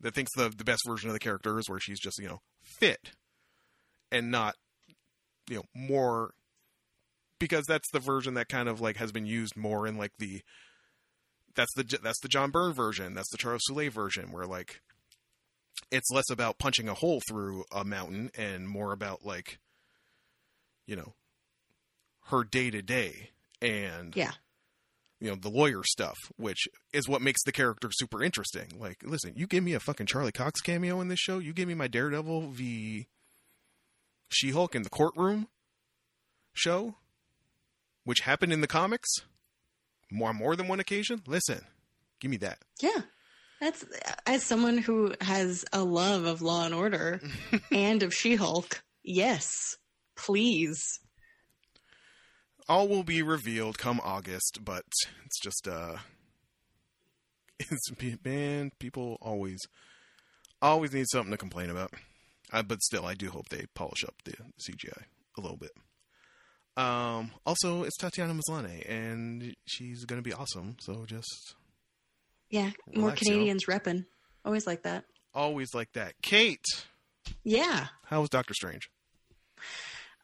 [0.00, 2.40] that thinks the the best version of the character is where she's just you know
[2.62, 3.12] fit
[4.12, 4.54] and not
[5.48, 6.32] you know more
[7.38, 10.42] because that's the version that kind of like has been used more in like the
[11.54, 14.80] that's the that's the John Byrne version that's the Charles Soule version where like
[15.90, 19.58] it's less about punching a hole through a mountain and more about like
[20.86, 21.14] you know
[22.26, 23.30] her day to day
[23.62, 24.32] and Yeah.
[25.20, 29.32] you know the lawyer stuff which is what makes the character super interesting like listen
[29.36, 31.88] you give me a fucking charlie cox cameo in this show you give me my
[31.88, 33.06] daredevil v
[34.28, 35.48] she-hulk in the courtroom
[36.52, 36.96] show
[38.04, 39.08] which happened in the comics
[40.10, 41.60] more more than one occasion listen
[42.20, 43.02] give me that Yeah.
[43.60, 43.84] That's
[44.24, 47.20] as someone who has a love of Law and Order
[47.72, 48.82] and of She-Hulk.
[49.02, 49.76] Yes.
[50.16, 51.00] Please.
[52.68, 54.84] all will be revealed come august but
[55.24, 55.96] it's just uh
[57.58, 57.90] it's
[58.24, 59.58] man people always
[60.62, 61.92] always need something to complain about
[62.52, 64.92] uh, but still i do hope they polish up the cgi
[65.36, 65.72] a little bit
[66.76, 71.54] um also it's tatiana maslany and she's gonna be awesome so just
[72.50, 72.70] Yeah.
[72.94, 73.32] More Relax, yo.
[73.32, 74.06] Canadians repping.
[74.44, 75.04] Always like that.
[75.34, 76.64] always like that kate
[77.44, 77.88] Yeah.
[78.04, 78.88] how was doctor strange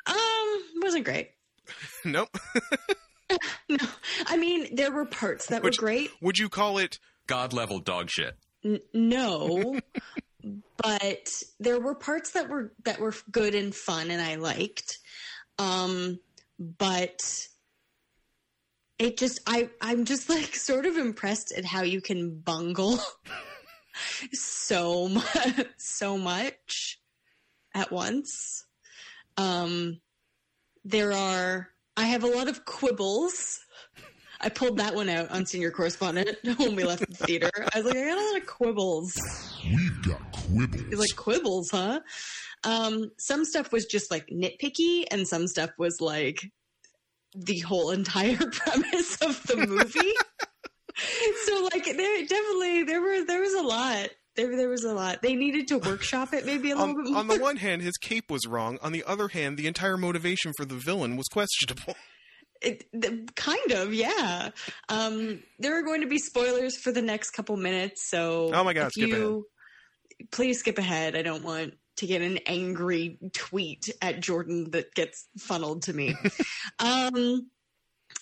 [0.07, 1.31] Um, wasn't great.
[2.05, 2.29] nope
[3.69, 3.79] No.
[4.27, 6.11] I mean, there were parts that Which- were great.
[6.21, 8.37] would you call it God level dog shit.
[8.65, 9.81] N- no.
[10.77, 11.31] But
[11.61, 14.99] there were parts that were that were good and fun and I liked.
[15.59, 16.19] Um
[16.59, 17.21] but
[18.99, 22.99] it just I I'm just like sort of impressed at how you can bungle
[24.33, 27.01] so much so much
[27.75, 28.67] at once.
[29.37, 30.01] Um
[30.85, 33.61] there are I have a lot of quibbles.
[34.41, 37.51] I pulled that one out on senior correspondent when we left the theater.
[37.57, 39.15] I was like, I got a lot of quibbles.
[39.65, 40.21] We've got
[40.57, 40.95] quibbles.
[40.99, 42.01] Like quibbles, huh?
[42.65, 46.41] Um, some stuff was just like nitpicky, and some stuff was like
[47.35, 50.15] the whole entire premise of the movie.
[51.47, 54.09] so like there definitely there were there was a lot.
[54.37, 55.23] There there was a lot.
[55.23, 57.19] They needed to workshop it maybe a little bit on, more.
[57.19, 60.53] on the one hand his cape was wrong on the other hand the entire motivation
[60.57, 61.95] for the villain was questionable
[62.63, 62.87] It,
[63.37, 64.51] kind of, yeah.
[64.89, 68.73] Um, there are going to be spoilers for the next couple minutes, so Oh my
[68.73, 69.45] God, if skip you,
[70.31, 71.17] Please skip ahead.
[71.17, 76.15] I don't want to get an angry tweet at Jordan that gets funneled to me.
[76.79, 77.49] um,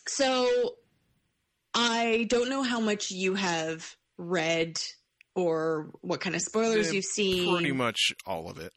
[0.06, 0.76] so
[1.74, 4.78] I don't know how much you have read
[5.34, 8.72] or what kind of spoilers Yeah, you've seen pretty much all of it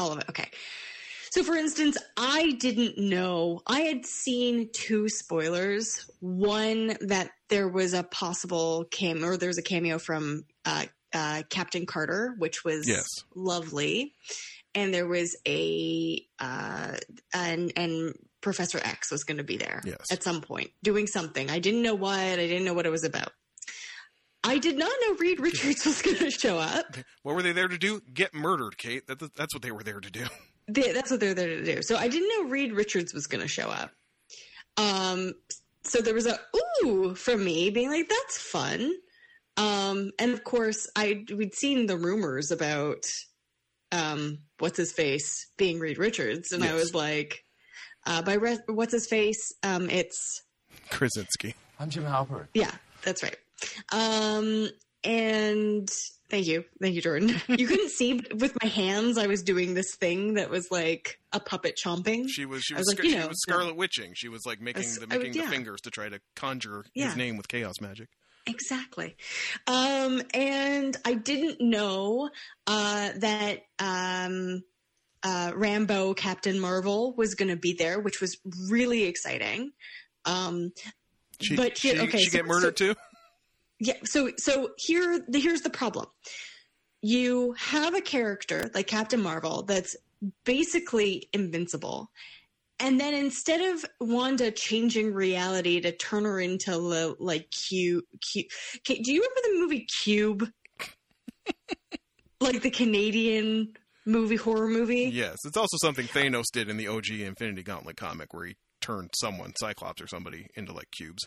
[0.00, 0.24] all of it.
[0.30, 0.48] Okay.
[1.30, 3.60] So, for instance, I didn't know.
[3.66, 6.10] I had seen two spoilers.
[6.18, 11.42] One that there was a possible cameo, or there was a cameo from uh, uh,
[11.50, 13.06] Captain Carter, which was Yes.
[13.34, 14.14] lovely,
[14.74, 16.96] and there was a uh,
[17.34, 20.10] and and Professor X was going to be there Yes.
[20.10, 21.50] at some point doing something.
[21.50, 22.18] I didn't know what.
[22.18, 23.32] I didn't know what it was about.
[24.42, 26.96] I did not know Reed Richards was going to show up.
[27.22, 28.00] What were they there to do?
[28.14, 29.06] Get murdered, Kate.
[29.06, 30.24] That, that's what they were there to do.
[30.68, 31.82] They, that's what they're there to do.
[31.82, 33.90] So I didn't know Reed Richards was going to show up.
[34.78, 35.34] Um,
[35.82, 36.38] so there was a
[36.84, 38.92] ooh from me being like, "That's fun."
[39.56, 43.02] Um, and of course, I we'd seen the rumors about
[43.92, 47.44] um, what's his face being Reed Richards, and I was like,
[48.06, 49.52] uh, "By re- what's his face?
[49.62, 50.42] Um, it's
[50.90, 51.54] Krasinski.
[51.78, 52.46] I'm Jim Halpert.
[52.54, 52.70] yeah,
[53.02, 53.36] that's right."
[53.92, 54.68] Um,
[55.04, 55.88] and
[56.30, 57.34] thank you, thank you, Jordan.
[57.48, 59.18] You couldn't see but with my hands.
[59.18, 62.26] I was doing this thing that was like a puppet chomping.
[62.28, 64.12] She was she I was, was like, scar- you she know, was Scarlet Witching.
[64.14, 66.84] She was like making s- the I would- making the fingers to try to conjure
[66.94, 67.06] Yeah.
[67.06, 68.08] his name with chaos magic.
[68.46, 69.16] Exactly.
[69.66, 72.30] Um, and I didn't know
[72.66, 74.62] uh, that um,
[75.22, 79.72] uh, Rambeau Captain Marvel was going to be there, which was really exciting.
[80.24, 80.72] Um,
[81.40, 82.94] She, But she, here- okay, she so- get murdered too.
[83.78, 83.94] yeah.
[84.04, 86.06] So so here the, here's the problem.
[87.02, 89.96] You have a character like Captain Marvel that's
[90.44, 92.10] basically invincible.
[92.80, 98.46] And then instead of Wanda changing reality to turn her into li- like Cube, Cube,
[98.84, 100.48] do you remember the movie Cube?
[102.40, 103.74] like the Canadian
[104.06, 105.10] movie horror movie?
[105.12, 109.10] Yes, it's also something Thanos did in the OG Infinity Gauntlet comic, where he turned
[109.14, 111.26] someone, Cyclops or somebody, into like cubes.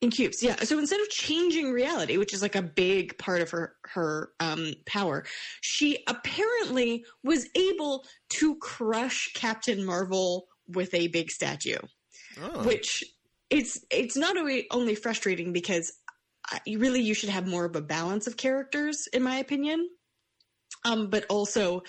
[0.00, 3.50] in cubes yeah so instead of changing reality which is like a big part of
[3.50, 5.24] her her um power
[5.62, 11.78] she apparently was able to crush captain marvel with a big statue
[12.40, 12.64] Oh.
[12.64, 13.02] which
[13.48, 14.36] it's it's not
[14.70, 15.92] only frustrating because
[16.50, 19.88] I, really you should have more of a balance of characters in my opinion.
[20.84, 21.82] Um but also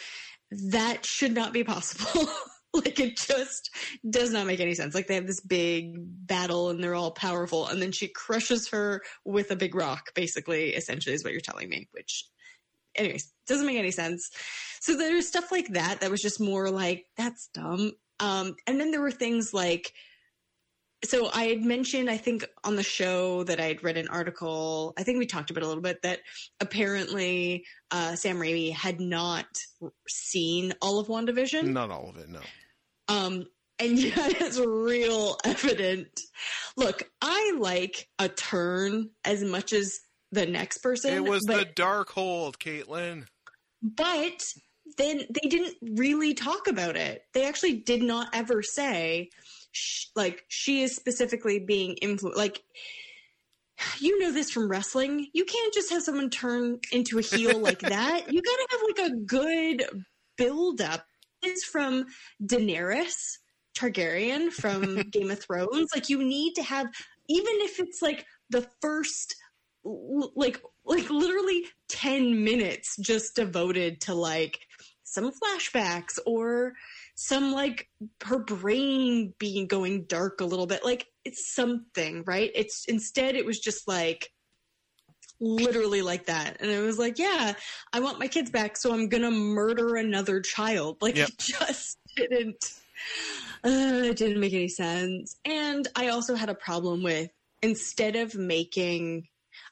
[0.51, 2.29] that should not be possible.
[2.73, 3.71] Like it just
[4.07, 4.93] does not make any sense.
[4.93, 9.01] Like they have this big battle and they're all powerful and then she crushes her
[9.25, 12.25] with a big rock basically essentially is what you're telling me which
[12.93, 14.29] anyways doesn't make any sense.
[14.81, 18.91] So there's stuff like that that was just more like that's dumb um and then
[18.91, 19.93] there were things like
[21.05, 24.93] so I had mentioned, I think on the show that I'd read an article.
[24.97, 26.21] I think we talked about it a little bit that
[26.59, 29.45] apparently uh, Sam Raimi had not
[30.07, 31.65] seen all of WandaVision.
[31.65, 32.39] Not all of it, no.
[33.07, 33.45] Um,
[33.79, 36.19] and yet it's real evident.
[36.75, 39.99] Look, I like a turn as much as
[40.31, 41.13] the next person.
[41.13, 43.27] It was but, the Darkhold, Caitlin.
[43.83, 44.43] but
[44.97, 47.23] then they didn't really talk about it.
[47.33, 49.29] They actually did not ever say
[49.71, 52.37] sh- like she is specifically being influenced.
[52.37, 52.63] Like
[53.99, 55.27] you know this from wrestling.
[55.33, 58.31] You can't just have someone turn into a heel like that.
[58.31, 59.83] You got to have like a good
[60.37, 61.05] build up.
[61.43, 62.05] It's from
[62.43, 63.37] Daenerys
[63.77, 65.89] Targaryen from Game of Thrones.
[65.93, 66.87] Like you need to have
[67.29, 69.35] even if it's like the first
[69.83, 74.59] like like literally 10 minutes just devoted to like
[75.17, 76.73] some flashbacks or
[77.15, 77.89] some like
[78.23, 80.85] her brain being going dark a little bit.
[80.85, 82.51] Like it's something right?
[82.53, 84.29] It's instead it was just like
[85.39, 86.57] literally like that.
[86.59, 87.53] And it was like yeah
[87.93, 90.97] i want my kids back so i'm gonna murder another child.
[91.01, 91.29] Like Yep.
[91.29, 92.73] it just didn't
[93.65, 95.37] uh, it didn't make any sense.
[95.45, 97.31] And i also had a problem with
[97.63, 99.27] instead of making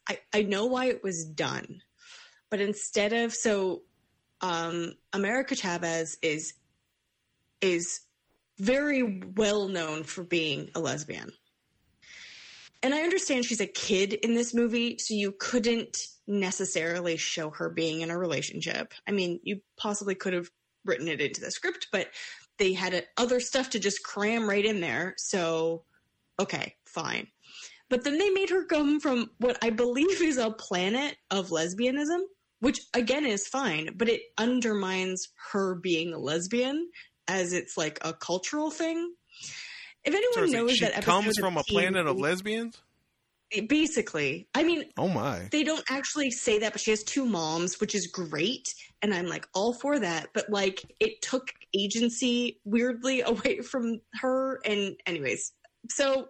[0.10, 1.84] i i know why it was done
[2.50, 3.84] but instead of so
[4.42, 6.54] um america chavez is
[7.62, 8.02] is
[8.58, 11.32] very well known for being a lesbian
[12.86, 17.68] and I understand she's a kid in this movie, so you couldn't necessarily show her
[17.68, 18.94] being in a relationship.
[19.08, 20.52] I mean, you possibly could have
[20.86, 22.10] written it into the script, but
[22.60, 25.16] they had other stuff to just cram right in there.
[25.18, 25.82] So,
[26.40, 27.26] okay, fine.
[27.90, 32.22] But then they made her come from what I believe is a planet of lesbianism,
[32.60, 36.90] which again is fine, but it undermines her being a lesbian
[37.28, 39.14] as it's like a cultural thing.
[40.04, 42.82] If anyone So like knows she that episode comes from a planet of lesbians?
[43.70, 45.48] basically i mean Oh my.
[45.52, 49.28] they don't actually say that but she has two moms which is great and i'm
[49.28, 55.54] like all for that but like it took agency weirdly away from her and anyways
[55.90, 56.28] so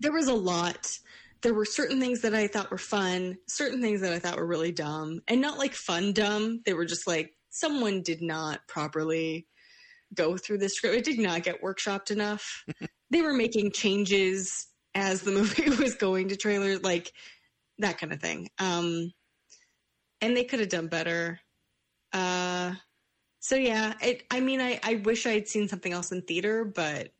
[0.00, 0.98] there was a lot
[1.44, 4.46] there were certain things that i thought were fun certain things that i thought were
[4.46, 6.60] really dumb and not like fun dumb.
[6.66, 9.46] They were just like someone did not properly
[10.12, 10.96] go through the script.
[10.96, 12.64] It did not get workshopped enough.
[13.10, 17.12] They were making changes as the movie was going to trailers like
[17.78, 18.48] that kind of thing.
[18.58, 19.12] Um
[20.20, 21.38] and they could have done better.
[22.12, 22.74] Uh
[23.38, 26.64] so yeah it i mean i i wish i had seen something else in theater
[26.64, 27.10] but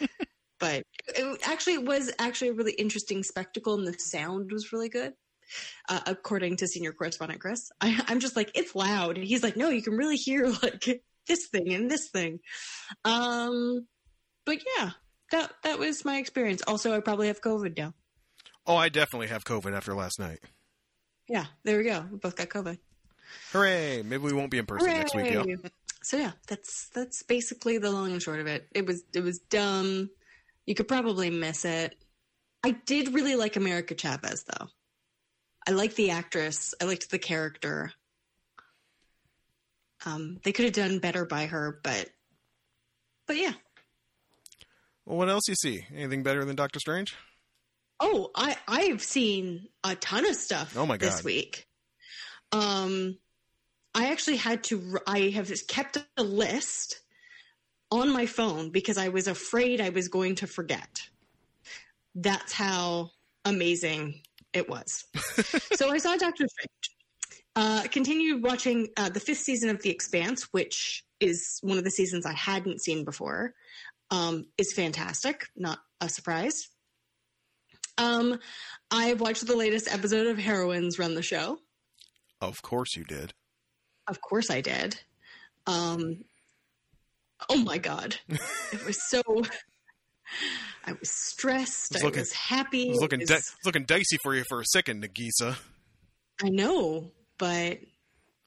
[0.60, 4.88] but it actually it was actually a really interesting spectacle and the sound was really
[4.88, 5.12] good
[5.88, 9.56] uh, according to senior correspondent chris I, i'm just like it's loud and he's like
[9.56, 12.38] no you can really hear like this thing and this thing
[13.04, 13.86] um
[14.46, 14.90] but yeah
[15.32, 17.94] that that was my experience also i probably have covid now
[18.66, 20.38] Oh, I definitely have COVID after last night.
[21.28, 22.78] yeah there we go we both got covid
[23.52, 24.02] Hooray!
[24.02, 25.44] Maybe we won't be in person next week, yo.
[26.02, 28.66] So yeah, that's that's basically the long and short of it.
[28.74, 30.10] It was it was dumb.
[30.70, 31.96] You could probably miss it.
[32.62, 34.68] I did really like America Chavez though.
[35.66, 36.74] I liked the actress.
[36.80, 37.92] I liked the character.
[40.06, 42.08] Um, they could have done better by her, but
[43.26, 43.54] but yeah.
[45.04, 45.84] Well, what else you see?
[45.92, 47.16] Anything better than Doctor Strange?
[47.98, 50.76] Oh, I I've seen a ton of stuff.
[50.76, 51.08] Oh my god!
[51.08, 51.66] This week,
[52.52, 53.18] um,
[53.92, 55.00] I actually had to.
[55.04, 57.00] I have kept a list
[57.90, 61.08] on my phone because I was afraid I was going to forget.
[62.14, 63.10] That's how
[63.44, 64.22] amazing
[64.52, 65.04] it was.
[65.74, 66.96] so I saw Doctor Strange.
[67.56, 71.90] Uh, continued watching uh, the fifth season of The Expanse, which is one of the
[71.90, 73.54] seasons I hadn't seen before.
[74.12, 75.46] Um, is fantastic.
[75.56, 76.68] Not a surprise.
[77.98, 78.38] Um,
[78.90, 81.58] I watched the latest episode of Heroines Run the Show.
[82.40, 83.34] Of course you did.
[84.08, 84.98] Of course I did.
[85.66, 86.24] Um,
[87.48, 89.22] oh my god, it was so.
[90.86, 91.94] I was stressed.
[91.94, 92.84] It's I looking- was happy.
[92.88, 95.56] It was looking it was- looking dicey for you for a second, Nagisa.
[96.42, 97.78] I know, but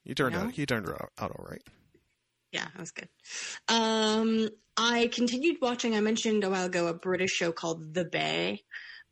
[0.03, 0.41] You turned No?
[0.43, 1.61] out you turned out, out all right.
[2.51, 3.07] yeah, that was good.
[3.67, 5.95] Um, I continued watching.
[5.95, 8.61] I mentioned a while ago a British show called The Bay,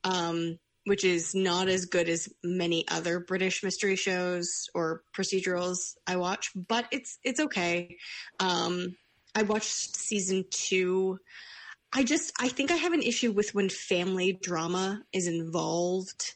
[0.04, 5.78] um, which is not as good as many other British mystery shows or procedurals
[6.08, 7.98] I watch, but it's it's okay.
[8.40, 8.96] Um,
[9.36, 11.20] I watched season two.
[11.94, 16.36] I just I think I have an issue with when family drama is involved.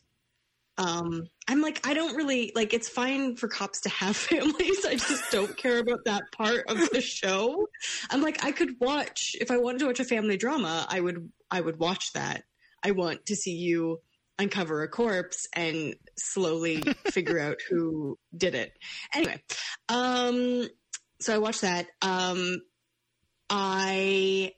[0.78, 4.86] Um, I'm like I don't really like it's fine for cops to have families.
[4.86, 7.68] I just don't care about that part of the show.
[8.10, 11.32] I'm like I could watch if I wanted to watch a family drama, I would
[11.50, 12.44] I would watch that.
[12.84, 14.02] I want to see you
[14.38, 18.74] uncover a corpse and slowly figure out who did it.
[19.14, 19.42] Anyway,
[19.88, 20.68] um
[21.22, 21.88] so I watched that.
[22.02, 22.58] Um
[23.50, 24.54] I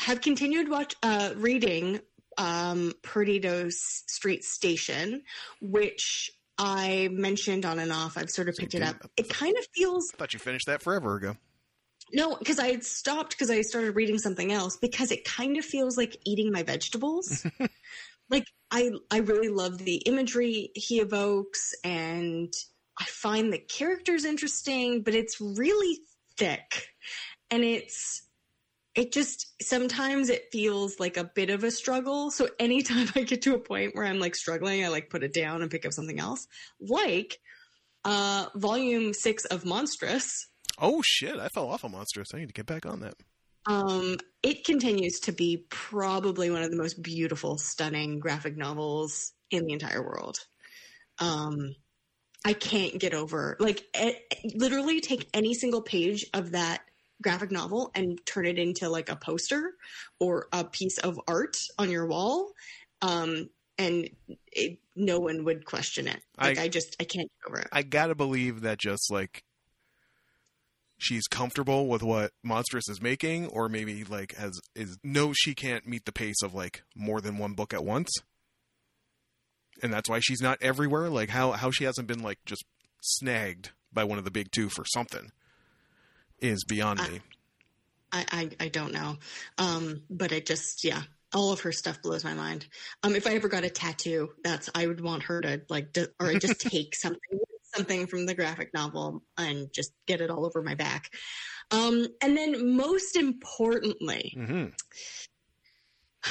[0.00, 2.00] have continued watch uh reading
[2.38, 5.22] um Perdido Street Station,
[5.60, 8.16] which I mentioned on and off.
[8.16, 8.96] I've sort of picked it up.
[9.16, 11.36] It kind of feels I thought you finished that forever ago.
[12.12, 15.64] no, because I had stopped because I started reading something else because it kind of
[15.64, 17.46] feels like eating my vegetables.
[18.30, 22.52] like I I really love the imagery he evokes and
[22.98, 25.98] I find the characters interesting, but it's really
[26.36, 26.88] thick.
[27.50, 28.22] And it's
[28.94, 32.30] it just sometimes it feels like a bit of a struggle.
[32.30, 35.32] So anytime I get to a point where I'm like struggling, I like put it
[35.32, 36.46] down and pick up something else.
[36.80, 37.38] Like
[38.04, 40.46] uh volume 6 of Monstress
[40.78, 41.38] Oh shit!
[41.38, 42.34] I fell off of Monstress.
[42.34, 43.14] I need to get back on that.
[43.66, 49.64] Um, it continues to be probably one of the most beautiful, stunning graphic novels in
[49.64, 50.38] the entire world.
[51.18, 51.74] Um,
[52.44, 56.82] I can't get over like it, literally take any single page of that
[57.22, 59.72] graphic novel and turn it into like a poster
[60.20, 62.50] or a piece of art on your wall.
[63.02, 63.48] Um,
[63.78, 64.08] and
[64.52, 66.20] it, no one would question it.
[66.40, 67.68] Like I- I, just I can't get over it.
[67.72, 69.42] I gotta believe that just like
[70.98, 75.86] she's comfortable with what Monstress is making, or maybe like has is knows she can't
[75.86, 78.12] meet the pace of like more than one book at once,
[79.82, 81.10] and that's why she's not everywhere.
[81.10, 82.64] Like how how she hasn't been like just
[83.02, 85.32] snagged by one of the big two for something
[86.44, 87.20] is beyond I- me.
[88.12, 89.16] I, I, I don't know.
[89.58, 91.02] Um, but it just, yeah,
[91.34, 92.64] all of her stuff blows my mind.
[93.02, 96.06] Um, if I ever got a tattoo, that's, I would want her to like, d
[96.20, 97.40] or just take something,
[97.74, 101.10] something from the graphic novel and just get it all over my back.
[101.72, 104.66] Um, and then most importantly, mm-hmm.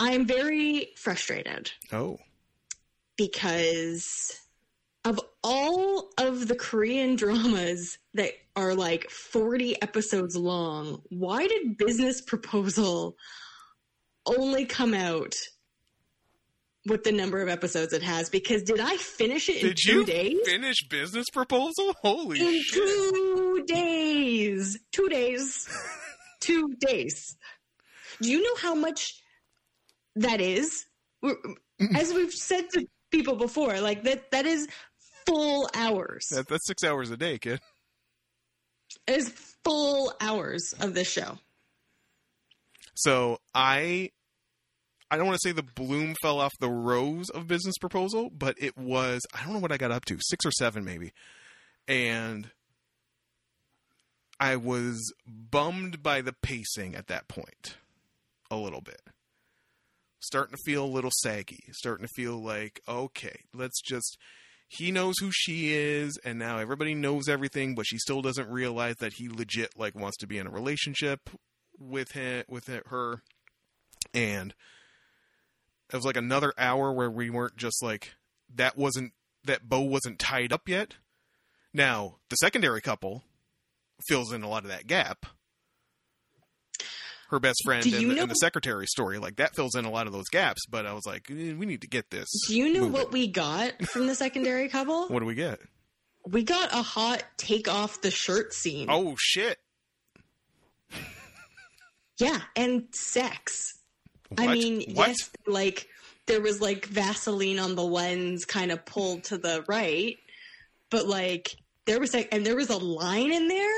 [0.00, 2.18] I'm very frustrated Oh,
[3.16, 4.40] because
[5.06, 12.20] of all of the Korean dramas that are like 40 episodes long, why did Business
[12.20, 13.14] Proposal
[14.26, 15.36] only come out
[16.86, 18.28] with the number of episodes it has?
[18.30, 20.38] Because did I finish it in did two you days?
[20.44, 21.94] finish Business Proposal?
[22.02, 22.74] Holy in shit!
[22.74, 24.76] two days.
[24.90, 25.68] Two days.
[26.40, 27.36] two days.
[28.20, 29.22] Do you know how much
[30.16, 30.84] that is?
[31.94, 34.66] As we've said to people before, like that that is
[35.26, 36.26] full hours.
[36.30, 37.60] That, that's six hours a day, kid.
[39.06, 39.28] It is
[39.64, 41.38] full hours of this show.
[42.94, 44.10] So I
[45.10, 48.56] I don't want to say the bloom fell off the rose of business proposal, but
[48.58, 51.12] it was I don't know what I got up to, 6 or 7 maybe.
[51.86, 52.50] And
[54.40, 57.76] I was bummed by the pacing at that point
[58.50, 59.00] a little bit.
[60.20, 64.18] Starting to feel a little saggy, starting to feel like okay, let's just
[64.68, 68.96] he knows who she is and now everybody knows everything but she still doesn't realize
[68.96, 71.30] that he legit like wants to be in a relationship
[71.78, 73.22] with him with her.
[74.14, 74.54] And
[75.92, 78.14] it was like another hour where we weren't just like
[78.54, 79.12] that wasn't
[79.44, 80.94] that bow wasn't tied up yet.
[81.72, 83.22] Now the secondary couple
[84.08, 85.26] fills in a lot of that gap
[87.30, 89.90] her best friend and the, know- and the secretary story like that fills in a
[89.90, 92.56] lot of those gaps but i was like eh, we need to get this Do
[92.56, 92.92] you know moving.
[92.92, 95.08] what we got from the secondary couple?
[95.08, 95.58] what do we get
[96.28, 98.86] We got a hot take off the shirt scene.
[98.90, 99.58] oh shit
[102.18, 103.74] Yeah, and sex.
[104.38, 105.08] I mean, What?
[105.08, 105.86] yes, like
[106.26, 110.16] there was like Vaseline on the lens kind of pulled to the right,
[110.90, 111.54] but like
[111.84, 113.74] there was like, and there was a line in there.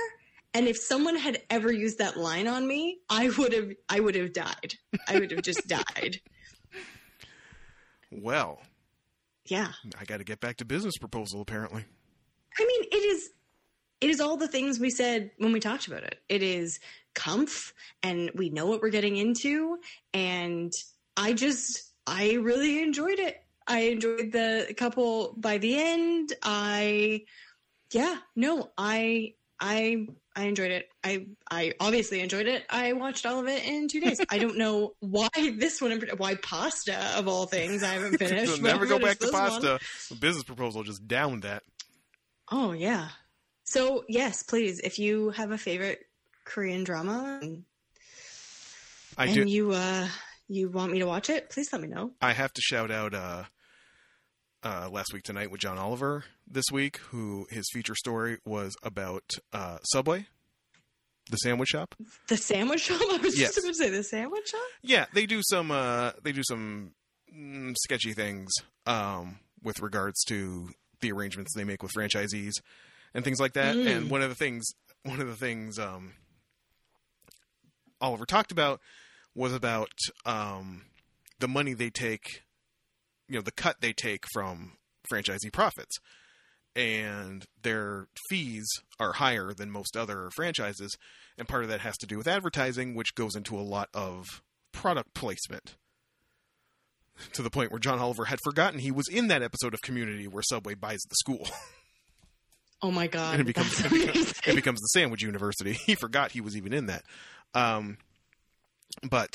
[0.59, 4.16] And if someone had ever used that line on me, I would have, I would
[4.16, 4.74] have died.
[5.06, 6.20] I would have just died.
[8.11, 8.61] well
[9.44, 9.70] Yeah.
[10.00, 11.84] i got to get back to business proposal apparently
[12.59, 13.30] I mean, it is,
[14.00, 16.18] it is all the things we said when we talked about it.
[16.28, 16.80] It is
[17.14, 19.78] comf and we know what we're getting into
[20.12, 20.72] and
[21.16, 23.44] I just I really enjoyed it.
[23.68, 26.32] I enjoyed the couple by the end.
[26.42, 27.26] I
[27.92, 30.09] yeah, no, I I
[30.39, 30.89] I enjoyed it.
[31.03, 32.64] I I obviously enjoyed it.
[32.70, 34.20] I watched all of it in two days.
[34.30, 37.82] I don't know why this one, why pasta of all things.
[37.82, 38.47] I haven't finished.
[38.47, 39.32] You'll never go back to one.
[39.32, 39.80] pasta.
[40.11, 41.64] The business proposal just downed that.
[42.53, 43.09] Oh yeah.
[43.64, 46.05] So yes, please, if you have a favorite
[46.45, 47.64] Korean drama and,
[49.16, 49.43] I and do.
[49.49, 50.07] you uh
[50.47, 52.12] you want me to watch it, please let me know.
[52.22, 53.43] I have to shout out uh,
[54.62, 59.24] uh, last week tonight with John Oliver this week, who his feature story was about
[59.52, 60.26] uh, Subway,
[61.30, 61.94] the sandwich shop.
[62.28, 63.00] The sandwich shop.
[63.12, 63.54] I was Yes.
[63.54, 64.61] just going to say the sandwich shop.
[64.82, 66.92] Yeah, they do some uh, they do some
[67.34, 68.50] mm, sketchy things
[68.86, 72.52] um, with regards to the arrangements they make with franchisees
[73.14, 73.76] and things like that.
[73.76, 73.86] Mm.
[73.96, 74.66] And one of the things
[75.04, 76.14] one of the things um,
[78.00, 78.80] Oliver talked about
[79.34, 79.92] was about
[80.26, 80.86] um,
[81.38, 82.42] the money they take,
[83.29, 84.72] you know, the cut they take from
[85.12, 85.97] franchisee profits.
[86.76, 88.68] And their fees
[89.01, 90.97] are higher than most other franchises.
[91.37, 94.24] And part of that has to do with advertising, which goes into a lot of
[94.72, 95.76] product placement.
[97.33, 100.29] To the point where John Oliver had forgotten he was in that episode of Community
[100.29, 101.49] where Subway buys the school.
[102.81, 103.33] Oh my god.
[103.33, 105.72] and it becomes, it becomes, it becomes the Sandwich University.
[105.85, 107.03] He forgot he was even in that.
[107.53, 107.99] Um,
[109.11, 109.31] but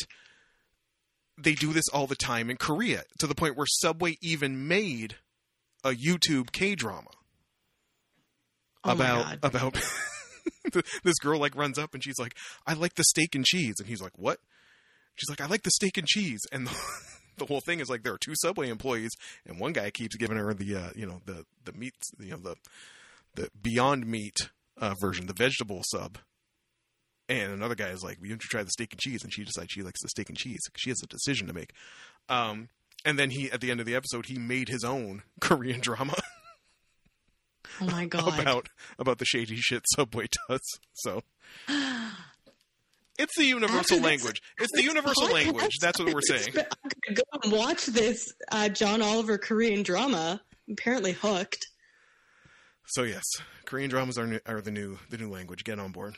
[1.37, 5.15] they do this all the time in Korea to the point where Subway even made
[5.83, 7.09] a YouTube K drama
[8.83, 9.73] Oh about about
[11.03, 12.35] this girl like runs up and she's like,
[12.67, 14.39] "I like the steak and cheese," and he's like, "What?"
[15.15, 16.75] She's like, "I like the steak and cheese," and the,
[17.37, 19.11] the whole thing is like there are two Subway employees,
[19.45, 22.37] and one guy keeps giving her the uh, you know the the meat you know
[22.37, 22.55] the
[23.35, 26.17] the Beyond Meat uh, version, the vegetable sub.
[27.29, 29.31] And another guy is like, "We want you to try the steak and cheese," and
[29.33, 30.59] she decides she likes the steak and cheese.
[30.65, 31.71] Because she has a decision to make.
[32.29, 32.69] Um,
[33.05, 36.15] and then he, at the end of the episode, he made his own Korean drama
[37.81, 38.39] Oh my god.
[38.39, 38.69] about
[38.99, 40.61] about the shady shit Subway does.
[40.93, 41.21] So
[43.17, 44.41] it's the universal this- language.
[44.59, 45.77] It's the universal podcast, language.
[45.81, 46.53] That's what we're saying.
[46.57, 50.41] I'm gonna go and watch this uh, John Oliver Korean drama.
[50.67, 51.65] I'm apparently hooked.
[52.87, 53.23] So yes,
[53.65, 55.63] Korean dramas are new, are the new the new language.
[55.63, 56.15] Get on board.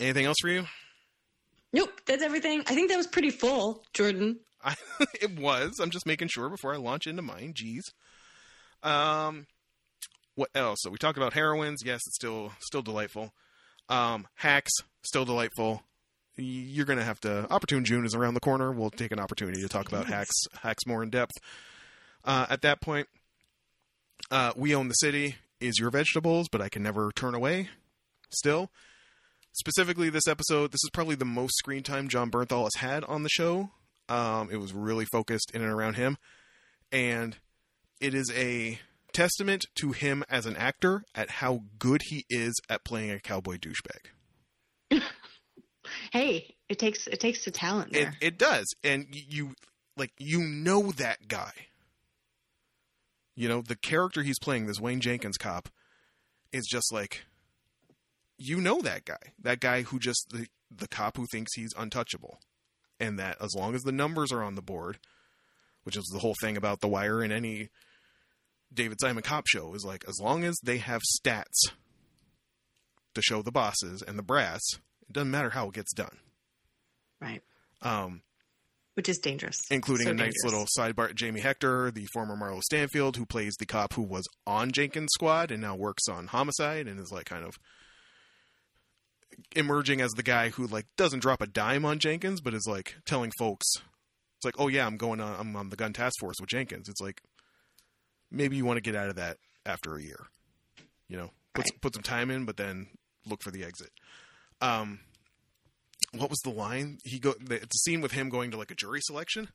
[0.00, 0.66] Anything else for you?
[1.72, 2.60] Nope, that's everything.
[2.66, 4.38] I think that was pretty full, Jordan.
[4.64, 4.74] I,
[5.20, 5.78] it was.
[5.80, 7.54] I'm just making sure before I launch into mine.
[7.54, 7.82] Jeez.
[8.82, 9.46] Um,
[10.34, 10.78] what else?
[10.82, 11.82] So we talked about heroines.
[11.84, 13.32] Yes, it's still still delightful.
[13.88, 14.72] Um, hacks
[15.02, 15.82] still delightful.
[16.36, 17.50] You're gonna have to.
[17.50, 18.70] Opportune June is around the corner.
[18.70, 21.32] We'll take an opportunity to talk about hacks hacks more in depth.
[22.24, 23.08] Uh, at that point,
[24.30, 27.70] uh, we own the city is your vegetables, but I can never turn away.
[28.30, 28.70] Still,
[29.58, 33.22] specifically this episode, this is probably the most screen time Jon Bernthal has had on
[33.22, 33.70] the show.
[34.08, 36.16] Um, it was really focused in and around him,
[36.90, 37.36] and
[38.00, 38.78] it is a
[39.12, 43.56] testament to him as an actor at how good he is at playing a cowboy
[43.58, 45.00] douchebag.
[46.12, 48.14] Hey, it takes it takes a talent It there.
[48.20, 49.54] it does, and you
[49.96, 51.52] like you know that guy.
[53.34, 55.70] You know the character he's playing, this Wayne Jenkins cop,
[56.52, 57.24] is just like
[58.38, 59.32] you know that guy.
[59.42, 62.38] That guy who just the the cop who thinks he's untouchable,
[63.00, 64.98] and that as long as the numbers are on the board,
[65.84, 67.68] which is the whole thing about the wire in any
[68.72, 71.70] David Simon cop show is like as long as they have stats
[73.14, 74.60] to show the bosses and the brass,
[75.08, 76.18] it doesn't matter how it gets done.
[77.20, 77.42] right.
[77.80, 78.22] Um,
[78.94, 79.58] Which is dangerous.
[79.70, 80.44] including So a nice dangerous.
[80.44, 84.70] little sidebar Jamie Hector, the former Marlo Stanfield, who plays the cop who was on
[84.72, 87.54] Jenkins' squad and now works on Homicide and is like kind of
[89.54, 92.96] emerging as the guy who like doesn't drop a dime on Jenkins, but is like
[93.06, 93.66] telling folks,
[94.36, 96.88] it's like, oh yeah, I'm going on, I'm on the gun task force with Jenkins.
[96.88, 97.20] It's like
[98.30, 100.26] maybe you want to get out of that after a year,
[101.08, 101.80] you know, put Right.
[101.80, 102.88] put some time in, but then
[103.26, 103.90] look for the exit.
[104.60, 105.00] Um,
[106.12, 106.98] what was the line?
[107.04, 107.34] He go.
[107.40, 109.48] the- It's a scene with him going to like a jury selection,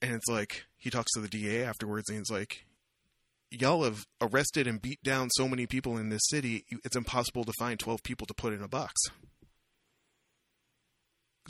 [0.00, 2.66] and it's like he talks to the DA afterwards, and he's like,
[3.60, 6.64] "Y'all have arrested and beat down so many people in this city.
[6.84, 9.00] It's impossible to find twelve people to put in a box.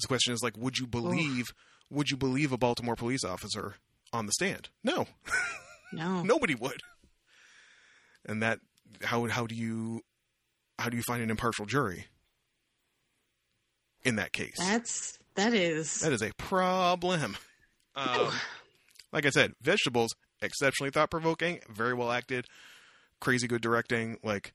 [0.00, 1.53] The question is like, would you believe?
[1.90, 3.74] Would you believe a Baltimore police officer
[4.12, 4.70] on the stand?
[4.82, 5.07] No,
[5.92, 6.22] No.
[6.22, 6.80] nobody would.
[8.24, 8.61] And that
[9.03, 10.00] how how do you
[10.78, 12.07] how do you find an impartial jury
[14.05, 14.57] in that case?
[14.59, 17.36] That's that is That is a problem.
[17.94, 18.32] Um,
[19.12, 22.47] like I said, vegetables exceptionally thought provoking, very well acted,
[23.20, 24.18] crazy good directing.
[24.22, 24.53] Like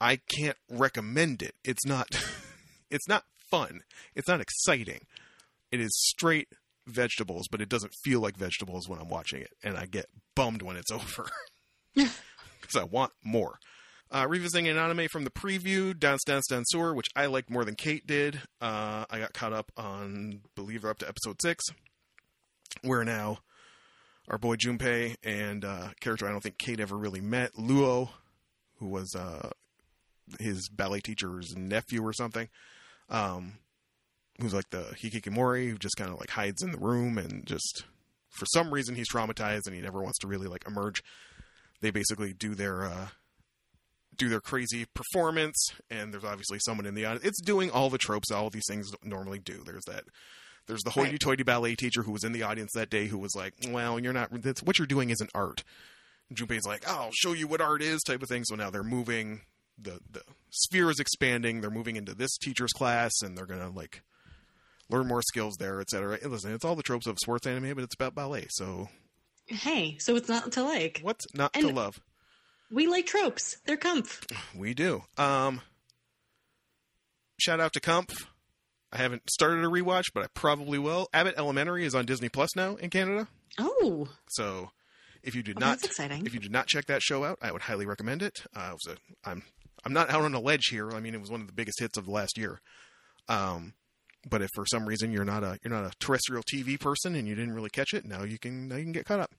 [0.00, 1.54] I can't recommend it.
[1.64, 2.08] It's not
[2.90, 3.80] it's not fun.
[4.14, 5.06] It's not exciting.
[5.70, 6.48] It is straight
[6.86, 10.62] vegetables, but it doesn't feel like vegetables when I'm watching it, and I get bummed
[10.62, 11.30] when it's over
[11.94, 13.58] because I want more.
[14.10, 17.76] Uh, revisiting an anime from the preview, Dance Dance Danseur, which I liked more than
[17.76, 18.42] Kate did.
[18.60, 21.64] Uh, I got caught up on, believe up to episode six,
[22.82, 23.38] where now
[24.32, 28.08] our boy Junpei and uh, character I don't think Kate ever really met, Luo,
[28.78, 29.50] who was uh,
[30.40, 32.48] his ballet teacher's nephew or something,
[33.10, 33.58] um,
[34.40, 37.84] who's like the hikikomori, who just kind of like hides in the room and just
[38.30, 41.02] for some reason he's traumatized and he never wants to really like emerge.
[41.82, 43.08] They basically do their uh,
[44.16, 45.56] do their crazy performance,
[45.90, 47.26] and there's obviously someone in the audience.
[47.26, 49.62] It's doing all the tropes all these things normally do.
[49.66, 50.04] There's that.
[50.66, 53.54] There's the hoity-toity ballet teacher who was in the audience that day who was like,
[53.68, 54.30] "Well, you're not.
[54.42, 55.64] That's, what you're doing isn't art."
[56.28, 58.44] And Junpei's like, "I'll show you what art is," type of thing.
[58.44, 59.42] So now they're moving.
[59.78, 61.60] The the sphere is expanding.
[61.60, 64.02] They're moving into this teacher's class, and they're gonna like
[64.88, 66.18] learn more skills there, etc.
[66.24, 68.46] Listen, it's all the tropes of sports anime, but it's about ballet.
[68.50, 68.88] So
[69.46, 71.00] Hey, so it's not to like.
[71.02, 72.00] what's not to love?
[72.70, 73.58] We like tropes.
[73.66, 74.24] They're comf.
[74.56, 75.02] We do.
[75.18, 75.60] Um,
[77.38, 78.12] shout out to Comp.
[78.92, 81.08] I haven't started a rewatch, but I probably will.
[81.14, 83.28] Abbott Elementary is on Disney Plus now in Canada.
[83.58, 84.70] Oh, So
[85.22, 85.82] if you did Well, not,
[86.26, 88.44] if you did not check that show out, I would highly recommend it.
[88.54, 89.42] Uh, it was a, I'm
[89.84, 90.92] I'm not out on a ledge here.
[90.92, 92.60] I mean, it was one of the biggest hits of the last year.
[93.28, 93.74] Um,
[94.28, 97.26] but if for some reason you're not a you're not a terrestrial TV person and
[97.26, 99.32] you didn't really catch it, now you can now you can get caught up.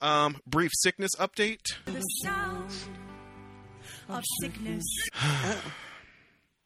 [0.00, 1.60] Um, brief sickness update.
[1.84, 2.70] the sound
[4.08, 4.82] of sickness.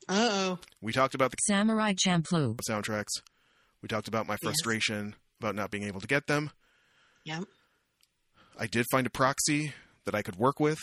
[0.08, 0.58] uh oh.
[0.80, 2.56] We talked about the Samurai Champloo.
[2.68, 3.22] soundtracks.
[3.82, 4.40] We talked about my Yes.
[4.42, 6.50] frustration about not being able to get them.
[7.24, 7.44] Yep.
[8.58, 10.78] I did find a proxy that I could work with.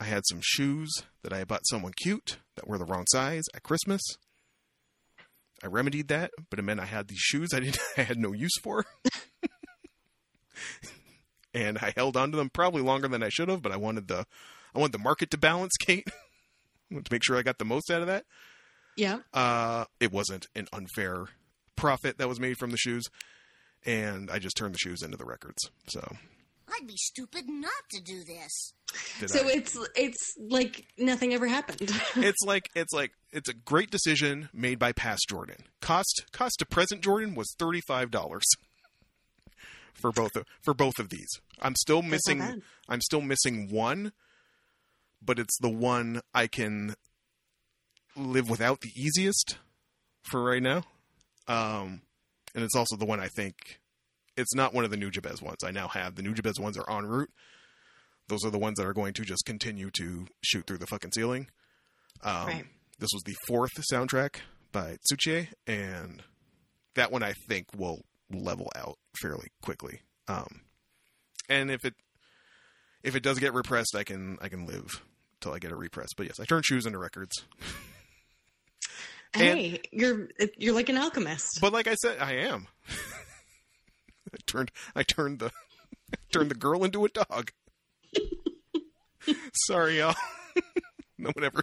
[0.00, 0.90] I had some shoes
[1.22, 4.02] that I bought someone cute that were the wrong size at Christmas.
[5.62, 8.32] I remedied that, but it meant I had these shoes I didn't I had no
[8.32, 8.84] use for.
[11.54, 14.08] and I held on to them probably longer than I should have, but I wanted
[14.08, 14.26] the
[14.74, 16.08] I wanted the market to balance, Kate.
[16.90, 18.24] To make sure I got the most out of that.
[18.96, 19.18] Yeah.
[19.32, 21.26] Uh, it wasn't an unfair
[21.76, 23.04] profit that was made from the shoes,
[23.84, 25.70] and I just turned the shoes into the records.
[25.88, 26.16] So
[26.68, 28.72] I'd be stupid not to do this.
[29.20, 29.52] did So I.
[29.52, 31.80] it's it's like nothing ever happened.
[32.16, 35.64] it's like it's like it's a great decision made by past Jordan.
[35.80, 38.44] Cost cost to present Jordan was thirty five dollars
[39.94, 41.28] for both of, for both of these.
[41.60, 42.62] I'm still missing.
[42.88, 44.12] I'm still missing one,
[45.24, 46.94] but it's the one I can
[48.16, 49.56] live without the easiest
[50.22, 50.84] for right now.
[51.46, 52.02] Um,
[52.54, 53.80] and it's also the one I think
[54.36, 55.58] it's not one of the Nujabes ones.
[55.64, 57.30] I now have the Nujabes ones are en route.
[58.28, 61.12] Those are the ones that are going to just continue to shoot through the fucking
[61.12, 61.48] ceiling.
[62.22, 62.64] Um, Right.
[62.98, 64.36] This was the fourth soundtrack
[64.72, 66.22] by Tsuchie, and
[66.94, 70.00] that one I think will level out fairly quickly.
[70.28, 70.60] Um,
[71.48, 71.94] and if it
[73.02, 75.02] if it does get repressed, I can I can live
[75.44, 76.16] till I get it repressed.
[76.16, 77.44] But yes, I turn shoes into records.
[79.36, 81.58] hey, you're you're like an alchemist.
[81.60, 82.66] But like I said, I am.
[84.32, 85.52] I turned I turned the
[86.32, 87.52] turned the girl into a dog.
[89.66, 90.16] Sorry, y'all.
[91.18, 91.62] no one ever.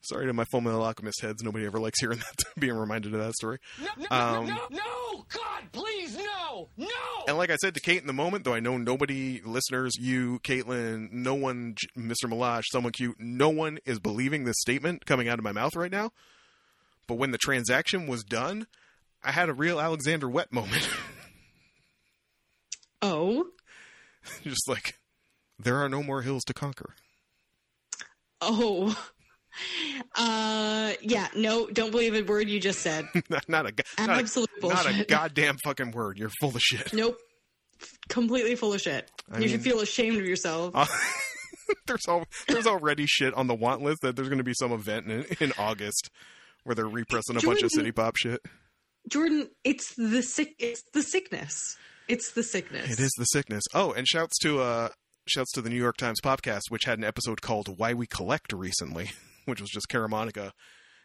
[0.00, 1.42] Sorry to my Full Metal Alchemist heads.
[1.42, 3.58] Nobody ever likes hearing that, being reminded of that story.
[3.80, 4.60] No, no, um, no!
[4.70, 6.68] No, God, please, no!
[6.76, 6.86] No!
[7.26, 10.38] And like I said to Kate in the moment, though I know nobody, listeners, you,
[10.44, 12.28] Caitlin, no one, Mr.
[12.28, 15.92] Milage, someone cute, no one is believing this statement coming out of my mouth right
[15.92, 16.10] now.
[17.06, 18.66] But when the transaction was done,
[19.22, 20.88] I had a real Alexander Wet moment.
[23.02, 23.48] oh,
[24.44, 24.94] Just like,
[25.58, 26.94] there are no more hills to conquer.
[28.40, 28.96] oh.
[30.14, 31.28] Uh, yeah.
[31.34, 33.06] No, don't believe a word you just said.
[33.30, 36.18] not, a, not, a, Absolute not a goddamn fucking word.
[36.18, 36.92] You're full of shit.
[36.92, 37.18] Nope.
[38.08, 39.10] Completely full of shit.
[39.30, 40.74] I you should feel ashamed of yourself.
[40.74, 40.86] Uh,
[41.86, 44.72] there's all, there's already shit on the want list that there's going to be some
[44.72, 46.10] event in, in August
[46.64, 48.40] where they're repressing a bunch of city pop shit.
[49.08, 50.54] Jordan, it's the sick.
[50.58, 51.76] It's the sickness.
[52.08, 52.90] It's the sickness.
[52.90, 53.62] It is the sickness.
[53.74, 54.88] Oh, and shouts to uh
[55.26, 58.52] shouts to the New York Times podcast, which had an episode called "Why We Collect"
[58.52, 59.10] recently,
[59.48, 60.52] which was just Caramanica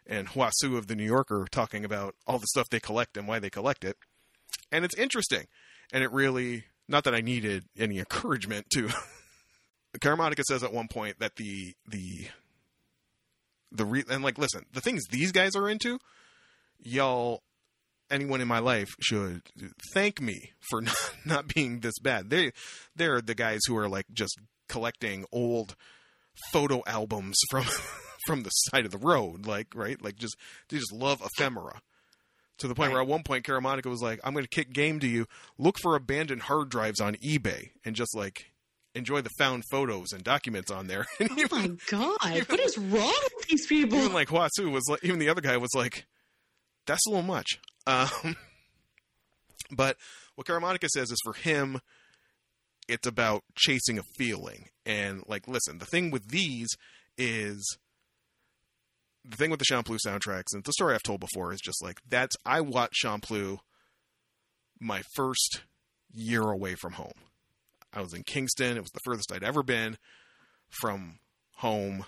[0.06, 3.28] and Hua Hsu of the New Yorker talking about all the stuff they collect and
[3.28, 3.98] why they collect it.
[4.72, 5.46] And it's interesting,
[5.92, 8.90] and it really not that I needed any encouragement to.
[10.00, 12.28] Caramanica says at one point that the the
[13.72, 16.00] the re- and like listen, the things these guys are into,
[16.80, 17.42] y'all
[18.10, 19.42] anyone in my life should
[19.94, 22.30] thank me for not, not being this bad.
[22.30, 22.52] They
[22.96, 24.40] they're the guys who are like just
[24.70, 25.76] collecting old
[26.52, 27.66] photo albums from
[28.26, 30.36] from the side of the road, like right, like just
[30.70, 31.82] they just love ephemera.
[32.60, 35.00] To the point where at one point, Caramanica was like, "I'm going to kick game
[35.00, 35.26] to you.
[35.58, 38.52] Look for abandoned hard drives on eBay and just like
[38.96, 42.78] enjoy the found photos and documents on there." And Oh even, my god, what is
[42.78, 43.98] wrong with these people?
[43.98, 46.06] even like Hua Hsu was like, even the other guy was like,
[46.86, 48.36] "That's a little much." Um,
[49.72, 49.98] but
[50.36, 51.82] what Caramanica says is for him,
[52.88, 54.70] it's about chasing a feeling.
[54.86, 56.70] And like, listen, the thing with these
[57.18, 57.78] is
[59.26, 62.00] the thing with the Champloo soundtracks, and the story I've told before is just like
[62.08, 63.60] that's I watched Champloo
[64.80, 65.62] my first
[66.12, 67.14] year away from home.
[67.94, 68.76] I was in Kingston.
[68.78, 69.98] It was the furthest I'd ever been
[70.70, 71.20] from
[71.56, 72.06] home.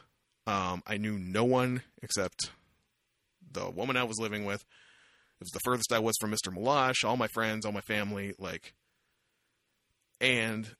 [0.47, 2.51] Um, I knew no one except
[3.51, 4.61] the woman I was living with.
[4.61, 6.53] It was the furthest I was from Mr.
[6.55, 8.73] Malash, all my friends, all my family, like,
[10.21, 10.75] and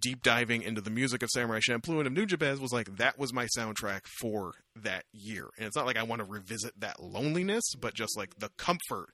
[0.00, 3.32] deep diving into the music of Samurai Champloo and of Nujabes was like that was
[3.32, 5.48] my soundtrack for that year.
[5.56, 9.10] And it's not like I want to revisit that loneliness, but just like the comfort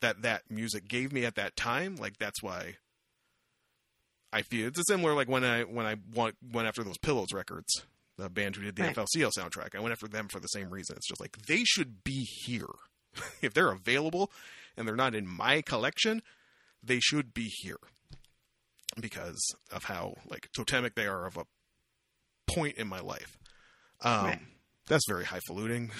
[0.00, 1.96] that that music gave me at that time.
[1.96, 2.76] Like that's why
[4.32, 5.14] I feel it's similar.
[5.14, 7.84] Like when I when I went went after those Pillows records,
[8.16, 8.96] the band who did the Right.
[8.96, 10.96] FLCL soundtrack, I went after them for the same reason.
[10.96, 12.66] It's just like they should be here
[13.42, 14.30] if they're available
[14.76, 16.22] and they're not in my collection.
[16.82, 17.78] They should be here
[19.00, 21.44] because of how like totemic they are of a
[22.46, 23.38] point in my life.
[24.02, 24.40] Um, Right.
[24.86, 25.90] That's very highfalutin.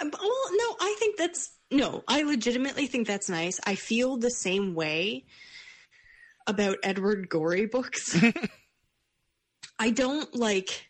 [0.00, 0.12] Uh, Well,
[0.52, 2.02] no, I think that's no.
[2.08, 3.60] I legitimately think that's nice.
[3.64, 5.24] I feel the same way
[6.46, 8.18] about Edward Gorey books.
[9.78, 10.88] I don't like.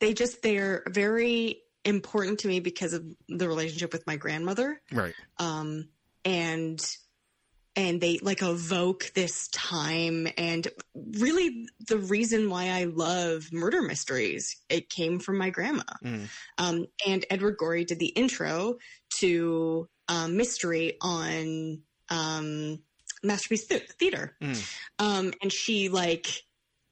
[0.00, 4.80] They just they're very important to me because of the relationship with my grandmother.
[4.90, 5.14] right.
[5.38, 5.88] um,
[6.24, 6.84] and
[7.76, 10.66] and they like evoke this time and
[11.18, 16.28] really the reason why I love murder mysteries it came from my grandma Mm.
[16.58, 18.76] um, and Edward Gorey did the intro
[19.20, 22.78] to um, mystery on um,
[23.22, 24.76] Masterpiece Thea- Theater Mm.
[24.98, 26.26] um, and she like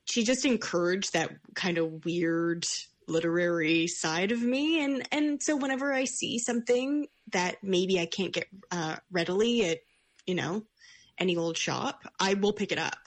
[0.07, 2.67] she just encouraged that kind of weird
[3.09, 8.33] literary side of me and and so whenever i see something that maybe i can't
[8.33, 9.79] get uh, readily at
[10.27, 10.63] you know
[11.19, 12.99] any old shop i will pick it up.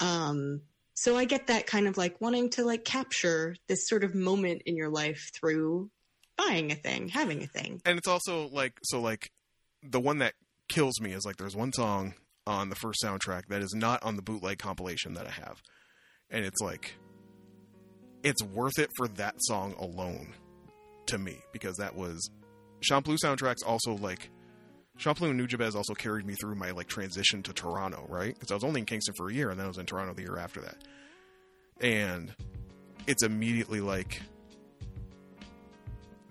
[0.00, 0.62] Um
[0.94, 4.62] so i get that kind of like wanting to like capture this sort of moment
[4.66, 5.90] in your life through
[6.36, 7.80] buying a thing having a thing.
[7.84, 9.30] And it's also like so like
[9.82, 10.34] the one that
[10.68, 12.14] kills me is like there's one song
[12.46, 15.62] on the first soundtrack that is not on the bootleg compilation that I have,
[16.30, 16.94] and it's like
[18.22, 20.34] it's worth it for that song alone
[21.06, 22.30] to me because that was
[22.80, 24.30] Champloo soundtracks also like
[24.98, 28.34] Champloo and Nujabes also carried me through my like transition to Toronto, right?
[28.34, 30.12] Because I was only in Kingston for a year and then I was in Toronto
[30.12, 30.76] the year after that,
[31.80, 32.34] and
[33.06, 34.20] it's immediately like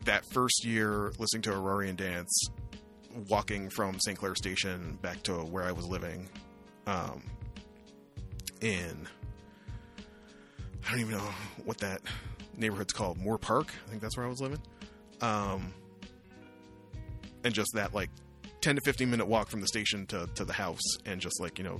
[0.05, 2.49] that first year listening to Aruarian dance,
[3.29, 4.17] walking from St.
[4.17, 6.29] Clair Station back to where I was living,
[6.85, 7.21] um,
[8.61, 9.07] in
[10.87, 11.29] I don't even know
[11.65, 12.01] what that
[12.55, 13.67] neighborhood's called, Moore Park.
[13.85, 14.61] I think that's where I was living.
[15.21, 15.73] Um,
[17.43, 18.09] and just that like
[18.61, 21.57] ten to fifteen minute walk from the station to to the house, and just like
[21.57, 21.79] you know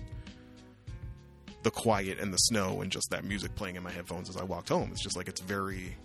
[1.63, 4.43] the quiet and the snow and just that music playing in my headphones as I
[4.43, 4.89] walked home.
[4.91, 5.97] It's just like it's very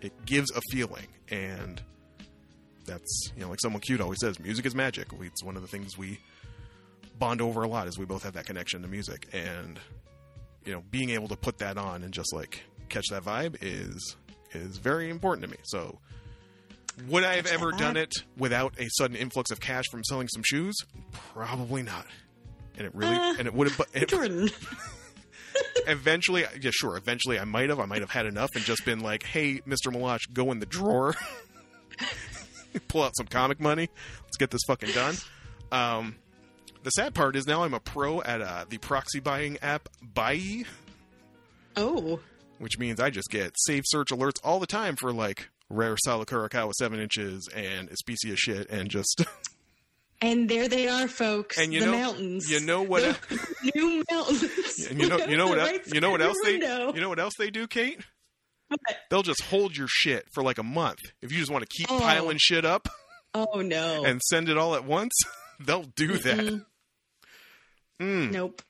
[0.00, 1.06] it gives a feeling.
[1.30, 1.80] And
[2.84, 5.08] that's you know like someone cute always says music is magic.
[5.20, 6.18] It's one of the things we
[7.18, 9.28] bond over a lot is we both have that connection to music.
[9.32, 9.78] And
[10.64, 14.16] you know being able to put that on and just like catch that vibe is
[14.52, 15.58] is very important to me.
[15.64, 15.98] So
[17.08, 20.42] would i have ever done it without a sudden influx of cash from selling some
[20.44, 20.74] shoes?
[21.32, 22.06] Probably not.
[22.76, 24.50] And it really Uh, and it would have it, jordan.
[25.86, 29.00] Eventually yeah sure eventually i might have i might have had enough and just been
[29.00, 31.14] like hey mr malash go in the drawer
[32.88, 33.88] pull out some comic money
[34.24, 35.14] let's get this fucking done.
[35.70, 36.16] Um
[36.82, 40.64] the sad part is now i'm a pro at uh, the proxy buying app buy
[41.76, 42.18] oh.
[42.58, 46.66] which means i just get save search alerts all the time for like rare Salakura
[46.66, 49.24] with seven inches and Especia shit and just
[50.22, 53.18] and there they are folks and you the know mountains you know what
[53.74, 57.00] new mountains and you know you know what else, you know what else they you
[57.00, 58.00] know what else they do Kate
[58.68, 58.78] What?
[59.10, 61.90] they'll just hold your shit for like a month if you just want to keep
[61.90, 61.98] Oh.
[61.98, 62.88] piling shit up
[63.34, 65.12] oh no and send it all at once
[65.60, 66.62] they'll do that.
[68.00, 68.32] Mm.
[68.32, 68.60] Nope.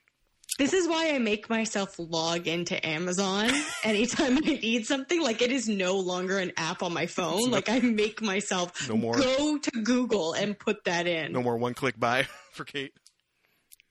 [0.56, 3.50] This is why I make myself log into Amazon
[3.82, 5.20] anytime I need something.
[5.20, 7.50] Like it is no longer an app on my phone.
[7.50, 9.16] Like I make myself No more.
[9.16, 11.32] go to Google and put that in.
[11.32, 12.92] no more one click buy for Kate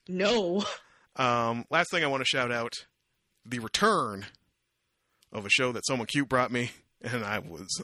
[0.08, 0.64] No.
[1.16, 2.72] Um, last thing I want to shout out
[3.44, 4.24] the return
[5.32, 6.70] of a show that someone cute brought me,
[7.02, 7.82] and I was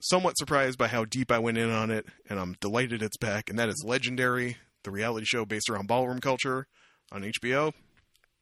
[0.00, 3.50] somewhat surprised by how deep I went in on it, and I'm delighted it's back.
[3.50, 6.66] And that is Legendary, the reality show based around ballroom culture
[7.12, 7.72] on HBO.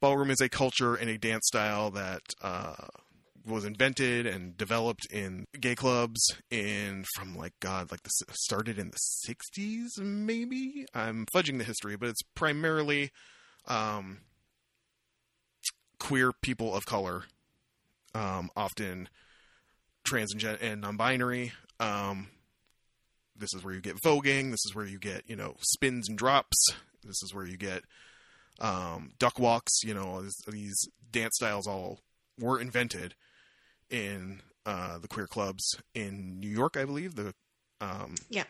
[0.00, 2.74] Ballroom is a culture and a dance style that uh,
[3.46, 8.90] was invented and developed in gay clubs in from like God, like this started in
[8.90, 8.98] the
[9.28, 10.86] '60s, maybe.
[10.94, 13.10] I'm fudging the history, but it's primarily
[13.66, 14.18] um,
[15.98, 17.24] queer people of color,
[18.14, 19.08] um, often
[20.04, 21.52] trans and, non-binary.
[21.78, 22.28] Um,
[23.36, 24.50] this is where you get voguing.
[24.50, 26.68] This is where you get you know spins and drops.
[27.04, 27.82] This is where you get
[28.61, 29.82] um, duck walks.
[29.82, 32.00] You know these, these dance styles all
[32.38, 33.14] were invented
[33.90, 35.62] in uh, the queer clubs
[35.94, 37.14] in New York, I believe.
[37.14, 37.34] The
[37.80, 38.44] um, Yeah.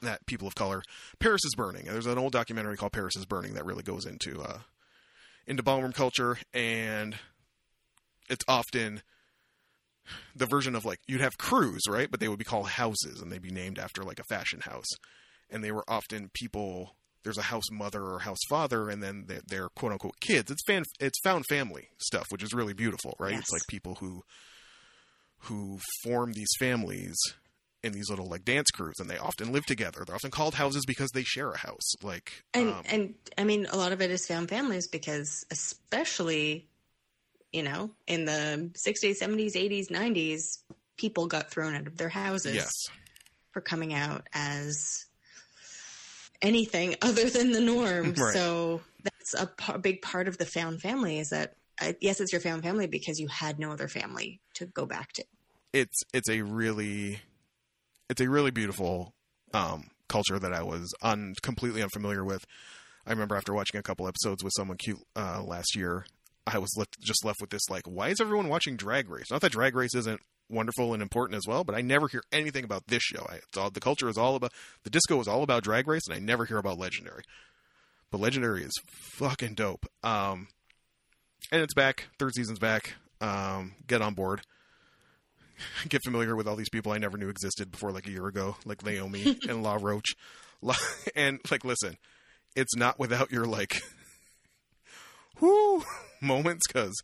[0.00, 0.82] that people of color.
[1.18, 1.84] Paris is burning.
[1.84, 4.60] There's an old documentary called Paris is Burning that really goes into uh,
[5.46, 7.16] into ballroom culture, and
[8.28, 9.02] it's often
[10.34, 12.10] the version of like you'd have crews, right?
[12.10, 14.88] But they would be called houses, and they'd be named after like a fashion house,
[15.50, 16.96] and they were often people.
[17.24, 20.50] There's a house mother or house father, and then they're, they're quote unquote kids.
[20.50, 23.32] It's fan, it's found family stuff, which is really beautiful, right?
[23.32, 23.40] Yes.
[23.40, 24.22] It's like people who
[25.46, 27.16] who form these families
[27.82, 30.04] in these little like dance crews, and they often live together.
[30.06, 31.94] They're often called houses because they share a house.
[32.02, 36.68] Like, And um, and I mean, a lot of it is found families because, especially,
[37.52, 40.42] you know, in the '60s, '70s, '80s, '90s,
[40.96, 42.70] people got thrown out of their houses yes,
[43.50, 45.06] for coming out as
[46.42, 48.14] anything other than the norm.
[48.18, 48.34] Right.
[48.34, 52.32] So that's a p- big part of the found family is that uh, yes, it's
[52.32, 55.24] your found family because you had no other family to go back to.
[55.72, 57.20] it's it's a really
[58.10, 59.14] it's a really beautiful
[59.54, 62.44] um, culture that I was un, completely unfamiliar with.
[63.06, 66.04] I remember after watching a couple episodes with someone cute uh, last year,
[66.46, 69.30] I was left, just left with this like, why is everyone watching Drag Race?
[69.30, 70.20] Not that Drag Race isn't
[70.52, 73.26] wonderful and important as well, but I never hear anything about this show.
[73.28, 74.52] I, it's all, the culture is all about
[74.84, 77.24] the disco is all about Drag Race, and I never hear about Legendary.
[78.10, 78.72] But Legendary is
[79.14, 79.86] fucking dope.
[80.02, 80.48] Um,
[81.50, 82.08] and it's back.
[82.18, 82.94] Third season's back.
[83.20, 84.42] Um, get on board
[85.88, 88.56] get familiar with all these people I never knew existed before like a year ago,
[88.64, 90.14] like Naomi and Law Roach.
[90.60, 90.74] La-
[91.16, 91.96] and like, listen,
[92.54, 93.82] it's not without your like,
[95.40, 95.82] whoo
[96.20, 96.94] moments because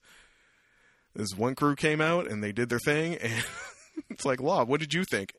[1.19, 3.45] this one crew came out and they did their thing, and
[4.11, 5.35] it's like, Law, what did you think?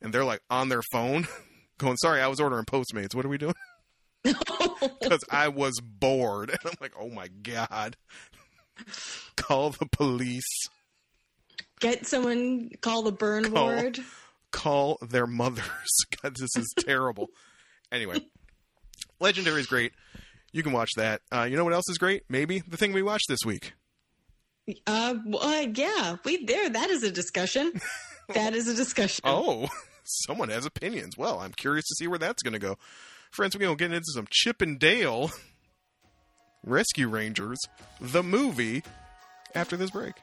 [0.00, 1.26] And they're like on their phone,
[1.78, 3.14] going, "Sorry, I was ordering Postmates.
[3.14, 3.54] What are we doing?"
[5.00, 7.96] Because I was bored, and I'm like, "Oh my god."
[9.36, 10.44] Call the police.
[11.80, 13.66] Get someone call the burn Call.
[13.66, 13.98] ward.
[14.52, 15.64] call their mothers.
[16.22, 17.28] God, this is terrible.
[17.90, 18.20] anyway,
[19.18, 19.92] Legendary is great.
[20.52, 21.22] You can watch that.
[21.32, 22.22] Uh, you know what else is great?
[22.28, 23.72] Maybe the thing we watched this week.
[24.86, 26.68] Uh, well, yeah, we there.
[26.68, 27.72] That is a discussion.
[28.34, 29.22] that is a discussion.
[29.24, 29.68] Oh,
[30.04, 31.16] someone has opinions.
[31.16, 32.76] Well, I'm curious to see where that's going to go.
[33.30, 35.30] Friends, we're going to get into some Chip and Dale
[36.64, 37.58] Rescue Rangers,
[38.00, 38.82] the movie,
[39.54, 40.14] after this break.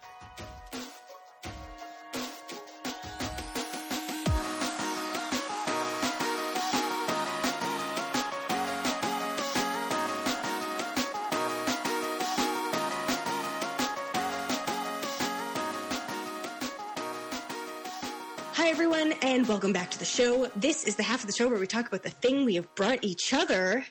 [19.45, 20.47] Everyone, welcome back to the show.
[20.55, 22.73] This is the half of the show where we talk about the thing we have
[22.73, 23.85] brought each other.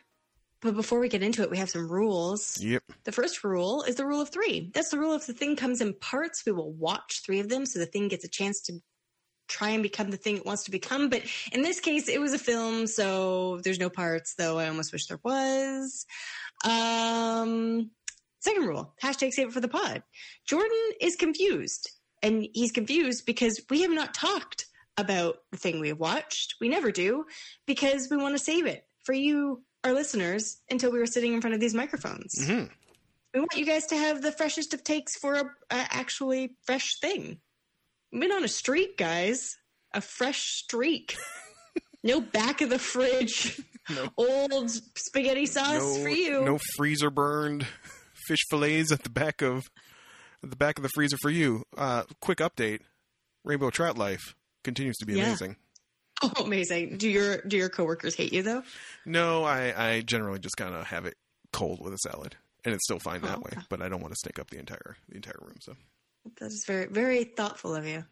[0.60, 2.60] But before we get into it, we have some rules.
[2.60, 2.82] Yep.
[3.04, 4.72] The first rule is the rule of three.
[4.74, 7.66] That's the rule if the thing comes in parts, we will watch three of them
[7.66, 8.80] so the thing gets a chance to
[9.46, 11.08] try and become the thing it wants to become.
[11.08, 14.92] But in this case, it was a film, so there's no parts, though I almost
[14.92, 16.04] wish there was.
[16.64, 17.92] Um,
[18.40, 20.02] second rule hashtag save it for the pod.
[20.48, 21.92] Jordan is confused.
[22.24, 24.66] And he's confused because we have not talked
[24.96, 26.54] about the thing we have watched.
[26.60, 27.24] We never do
[27.66, 31.40] because we want to save it for you, our listeners, until we were sitting in
[31.40, 32.34] front of these microphones.
[32.40, 32.70] Mhm.
[33.32, 36.98] We want you guys to have the freshest of takes for a, a actually fresh
[37.00, 37.40] thing.
[38.12, 39.56] We've been on a streak, guys.
[39.92, 41.16] A fresh streak.
[42.04, 44.08] no back of the fridge, No.
[44.16, 46.44] old spaghetti sauce no, for you.
[46.44, 47.66] no freezer burned
[48.28, 49.64] fish fillets at the back of
[50.42, 51.64] at the back of the freezer for you.
[51.76, 52.80] Uh, quick update:
[53.44, 54.34] Rainbow Trout Life
[54.64, 55.26] continues to be Yeah.
[55.26, 55.56] amazing.
[56.22, 56.96] Oh, amazing.
[56.96, 58.62] Do your do your coworkers hate you though?
[59.04, 61.16] No, I, I generally just kind of have it
[61.52, 63.60] cold with a salad, and it's still fine that Oh, way.
[63.68, 65.56] But I don't want to stink up the entire the entire room.
[65.60, 65.74] So
[66.38, 68.04] That is very, very thoughtful of you.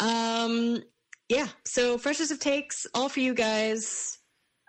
[0.00, 0.82] Um,
[1.28, 1.48] yeah.
[1.64, 4.16] So freshest of takes, all for you guys.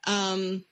[0.07, 0.66] Um,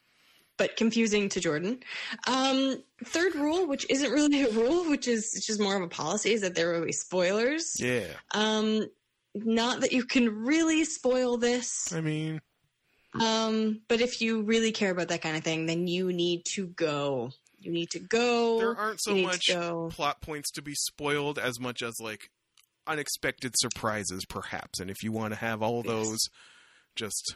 [0.58, 1.80] but confusing to Jordan.
[2.28, 6.34] Um, third rule, which isn't really a rule, which is just more of a policy,
[6.34, 7.76] is that there will be spoilers.
[7.80, 8.08] Yeah.
[8.34, 8.88] Um,
[9.36, 12.42] not that you can really spoil this, I mean,
[13.20, 16.68] um, but if you really care about that kind of thing, then you need to
[16.68, 17.32] go.
[17.60, 18.58] You need to go.
[18.58, 19.46] there aren't so much
[19.92, 22.30] plot points to be spoiled as much as like
[22.88, 24.80] unexpected surprises, perhaps.
[24.80, 26.20] And if you want to have all those
[26.96, 27.36] just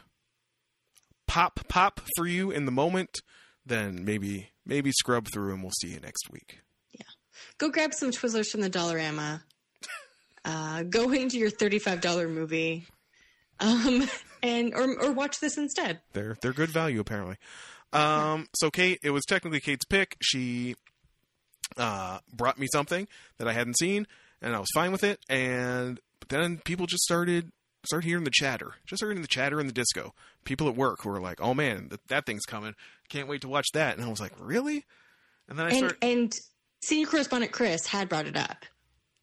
[1.26, 3.20] pop pop for you in the moment,
[3.64, 6.60] then maybe maybe scrub through and we'll see you next week.
[6.92, 7.06] Yeah,
[7.58, 9.42] go grab some Twizzlers from the Dollarama.
[10.48, 12.86] Uh, go into your thirty-five dollar movie,
[13.60, 14.08] um,
[14.42, 16.00] and or or watch this instead.
[16.14, 17.36] They're they're good value apparently.
[17.92, 20.16] Um, so Kate, it was technically Kate's pick.
[20.22, 20.74] She
[21.76, 24.06] uh, brought me something that I hadn't seen,
[24.40, 25.20] and I was fine with it.
[25.28, 27.50] And but then people just started
[27.86, 30.14] started hearing the chatter, just hearing the chatter in the disco.
[30.44, 32.74] People at work who were like, "Oh man, that, that thing's coming!
[33.10, 34.86] Can't wait to watch that." And I was like, "Really?"
[35.48, 36.32] And then I And started, and
[36.82, 38.64] senior correspondent Chris had brought it up,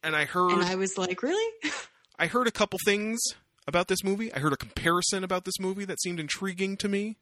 [0.05, 1.53] and I heard and I was like, "Really?"
[2.19, 3.19] I heard a couple things
[3.67, 4.33] about this movie.
[4.33, 7.17] I heard a comparison about this movie that seemed intriguing to me,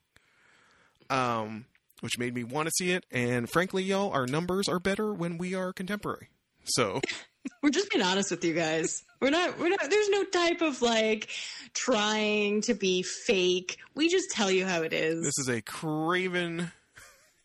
[1.10, 1.66] um,
[2.02, 3.06] which made me want to see it.
[3.12, 6.28] And frankly, y'all, our numbers are better when we are contemporary.
[6.66, 7.02] So
[7.62, 9.04] We're just being honest with you guys.
[9.20, 9.60] We're not.
[9.60, 9.90] We're not.
[9.90, 11.30] There's no type of like
[11.74, 13.78] trying to be fake.
[13.96, 15.24] We just tell you how it is.
[15.24, 16.72] this is a craven,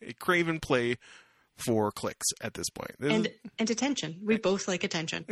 [0.01, 0.97] a craven play
[1.59, 2.91] for clicks at this point.
[2.99, 4.19] This and is, and attention.
[4.23, 5.25] We both like attention.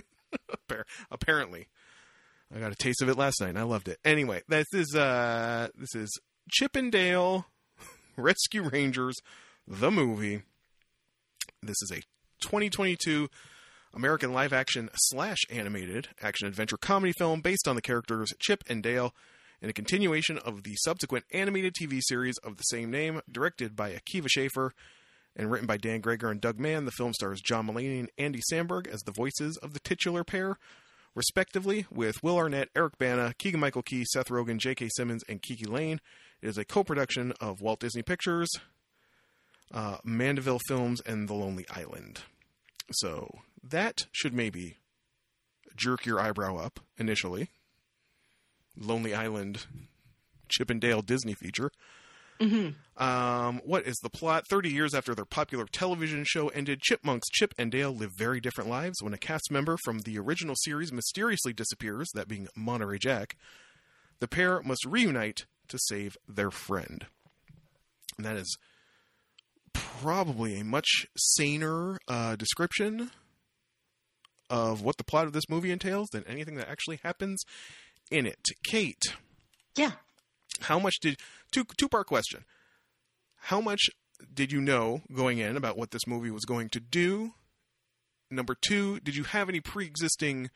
[1.12, 1.68] apparently,
[2.54, 4.00] I got a taste of it last night and I loved it.
[4.06, 6.10] Anyway, this is uh, this is
[6.50, 7.46] Chippendale
[8.18, 9.16] Rescue Rangers,
[9.68, 10.44] the movie.
[11.62, 12.02] This is a
[12.42, 13.30] 2022
[13.94, 18.84] American live action slash animated action adventure comedy film based on the characters Chip and
[18.84, 19.14] Dale
[19.62, 23.92] and a continuation of the subsequent animated TV series of the same name, directed by
[23.92, 24.74] Akiva Schaffer
[25.38, 26.88] and written by Dan Gregor and Doug Mand.
[26.88, 30.58] The film stars John Mulaney and Andy Samberg as the voices of the titular pair,
[31.16, 34.90] respectively, with Will Arnett, Eric Bana, Keegan Michael Key, Seth Rogen, J.K.
[34.90, 36.02] Simmons, and KiKi Layne.
[36.42, 38.50] It is a co-production of Walt Disney Pictures,
[39.72, 42.22] uh, Mandeville Films, and The Lonely Island.
[42.92, 44.78] So that should maybe
[45.76, 47.50] jerk your eyebrow up initially.
[48.76, 49.66] Lonely Island,
[50.50, 51.72] Chip and Dale Disney feature.
[52.40, 54.48] Um, what is the plot?
[54.48, 58.70] 30 years after their popular television show ended, Chipmunks Chip and Dale live very different
[58.70, 63.36] lives when a cast member from the original series mysteriously disappears, that being Monterey Jack.
[64.20, 67.06] The pair must reunite to save their friend.
[68.18, 68.58] And that is
[69.74, 73.12] probably a much saner uh, description
[74.50, 77.44] of what the plot of this movie entails than anything that actually happens
[78.10, 78.40] in it.
[78.66, 79.04] Kate,
[79.76, 79.92] Yeah.
[80.62, 81.20] How much did
[81.52, 82.46] two two part question?
[83.36, 83.90] How much
[84.34, 87.34] did you know going in about what this movie was going to do?
[88.30, 90.50] Number two, did you have any pre existing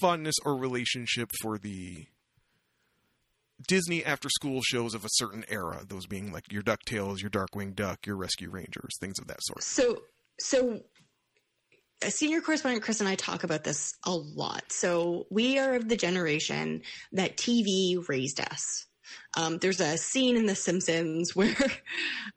[0.00, 2.06] fondness or relationship for the
[3.66, 5.84] Disney after school shows of a certain era?
[5.86, 9.62] Those being like your DuckTales, your Darkwing Duck, your Rescue Rangers, things of that sort.
[9.64, 10.02] So,
[10.38, 10.82] so
[12.02, 14.64] a senior correspondent Chris and I talk about this a lot.
[14.70, 18.86] So we are of the generation that TV raised us.
[19.36, 21.56] Um, there's a scene in The Simpsons where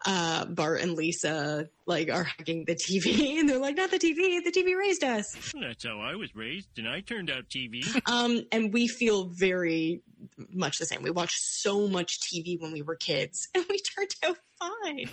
[0.05, 4.43] uh, Bart and Lisa like are hugging the TV, and they're like, "Not the TV,
[4.43, 7.83] the TV raised us." That's how I was raised, and I turned out TV.
[8.07, 10.01] Um, and we feel very
[10.49, 11.01] much the same.
[11.01, 15.09] We watched so much TV when we were kids, and we turned out fine.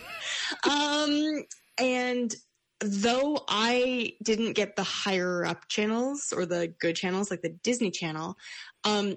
[0.69, 1.45] um,
[1.79, 2.35] and
[2.81, 7.91] though I didn't get the higher up channels or the good channels like the Disney
[7.91, 8.37] Channel,
[8.85, 9.17] um,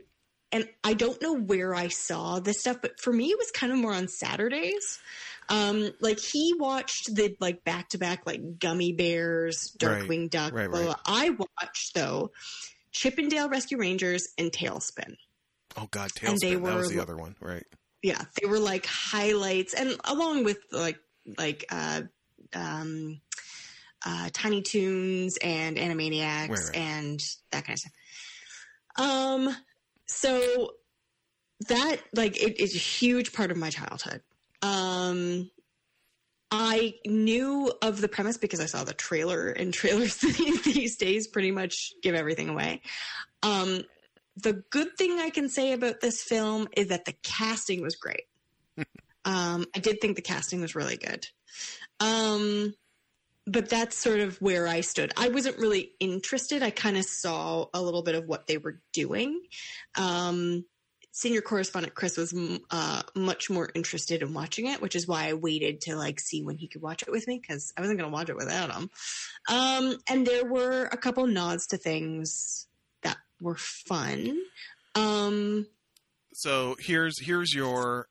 [0.52, 3.72] and I don't know where I saw this stuff, but for me, it was kind
[3.74, 5.00] of more on Saturdays.
[5.50, 10.54] Um, like he watched the like back to back like Gummi Bears, Right, Darkwing Duck.
[10.54, 10.96] right, right.
[11.06, 12.32] I watched though
[12.92, 15.16] Chippendale Rescue Rangers and TaleSpin.
[15.78, 17.64] Oh God, And they TaleSpin, that was were- the other one, right?
[18.02, 21.00] Yeah, they were like highlights, and along with like
[21.40, 22.04] like uh,
[22.54, 23.20] um,
[24.06, 26.76] uh, Tiny Toons and Animaniacs Right, right.
[26.76, 27.20] and
[27.52, 27.92] that kind of stuff.
[28.98, 29.56] Um,
[30.08, 30.72] so
[31.68, 34.22] that like it is a huge part of my childhood.
[34.62, 35.50] Um,
[36.52, 40.18] I knew of the premise because I saw the trailer, and trailers
[40.64, 42.82] these days pretty much give everything away.
[43.44, 43.82] Um,
[44.38, 48.24] the good thing I can say about this film is that the casting was great.
[49.26, 51.28] um, I did think the casting was really good.
[52.00, 52.74] Um,
[53.48, 55.14] but that's sort of where I stood.
[55.18, 56.64] I wasn't really interested.
[56.64, 59.42] I kind of saw a little bit of what they were doing.
[59.96, 60.66] Um,
[61.12, 62.34] senior correspondent Chris was
[62.72, 66.44] uh, much more interested in watching it, which is why I waited to like see
[66.44, 68.74] when he could watch it with me because I wasn't going to watch it without
[68.74, 68.90] him.
[69.50, 72.68] Um, and there were a couple nods to things
[73.04, 74.38] that were fun.
[74.96, 75.68] Um,
[76.34, 78.08] So here's here's your.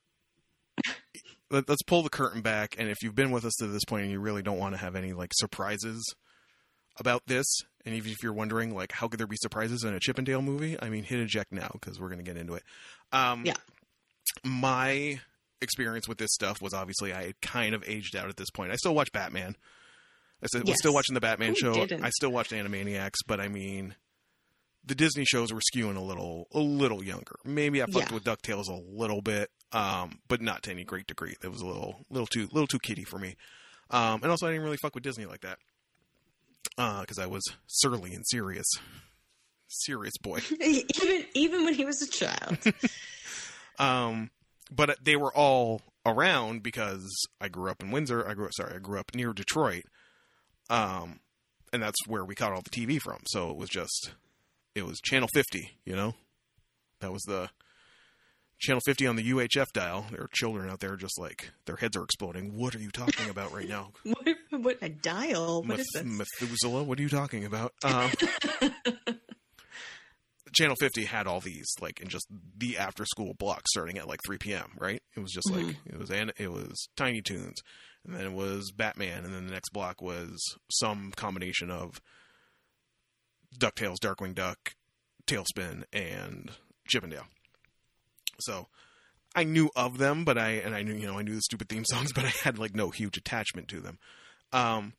[1.50, 4.02] Let, let's pull the curtain back, and if you've been with us to this point
[4.04, 6.02] and you really don't want to have any like surprises
[6.98, 7.46] about this,
[7.84, 10.76] and even if you're wondering like how could there be surprises in a Chippendale movie,
[10.80, 12.62] I mean, hit eject now because we're going to get into it.
[13.12, 13.54] Um, Yeah.
[14.42, 15.20] My
[15.60, 18.72] experience with this stuff was obviously I had kind of aged out at this point.
[18.72, 19.56] I still watch Batman.
[20.42, 20.78] I still, was Yes.
[20.78, 21.72] still watching the Batman Who show.
[21.74, 22.04] didn't?
[22.04, 23.94] I still watched Animaniacs, but I mean,
[24.86, 27.36] the Disney shows were skewing a little, a little younger.
[27.44, 28.14] Maybe I fucked Yeah.
[28.14, 31.34] with Ducktales a little bit, um, but not to any great degree.
[31.42, 33.36] It was a little, little too, little too kiddie for me.
[33.90, 35.58] Um, and also, I didn't really fuck with Disney like that
[36.76, 38.66] because I was surly and serious,
[39.68, 40.40] serious boy.
[40.60, 42.58] even even when he was a child.
[43.78, 44.30] Um,
[44.70, 47.10] but they were all around because
[47.40, 48.24] I grew up in Windsor.
[48.26, 49.82] I grew sorry, I grew up near Detroit.
[50.70, 51.18] Um,
[51.72, 53.18] and that's where we caught all the TV from.
[53.26, 54.14] So it was just
[54.74, 56.14] it was channel 50, you know.
[57.00, 57.50] That was the
[58.58, 60.06] channel 50 on the UHF dial.
[60.10, 62.56] There are children out there just like their heads are exploding.
[62.56, 63.92] What are you talking about right now?
[64.02, 65.62] what, what a dial?
[65.62, 66.28] What is Meth- this?
[66.40, 67.72] Methuselah, what are you talking about?
[67.84, 68.10] Um,
[70.52, 74.20] Channel 50 had all these like in just the after school block starting at like
[74.24, 74.70] 3 p.m.
[74.78, 75.02] Right?
[75.16, 77.60] It was just like it was and it was Tiny Toons,
[78.06, 82.00] and then it was Batman, and then the next block was some combination of
[83.58, 84.74] Ducktales, Darkwing Duck,
[85.26, 86.50] TaleSpin, and
[86.86, 87.26] Chippendale.
[88.40, 88.68] So
[89.34, 91.68] I knew of them, but I and I knew you know I knew the stupid
[91.68, 93.98] theme songs, but I had like no huge attachment to them.
[94.52, 94.94] Um,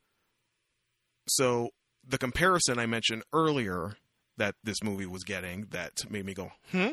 [1.28, 1.70] so
[2.08, 3.98] the comparison I mentioned earlier
[4.38, 6.90] that this movie was getting that made me go, hmm,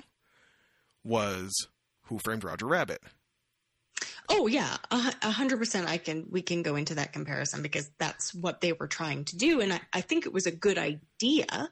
[1.05, 1.53] was
[2.05, 3.03] Who Framed Roger Rabbit.
[4.35, 5.89] Oh yeah, a hundred percent.
[5.89, 9.37] I can we can go into that comparison because that's what they were trying to
[9.37, 11.71] do, and I, I think it was a good idea.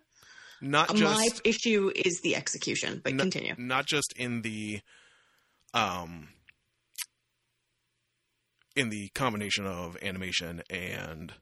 [0.61, 3.54] Not My just issue is the execution, but n- continue.
[3.56, 4.80] Not just in the
[5.72, 6.28] um
[8.76, 11.32] in the combination of animation and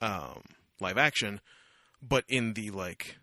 [0.00, 0.42] um
[0.80, 1.40] live action,
[2.00, 3.18] but in the like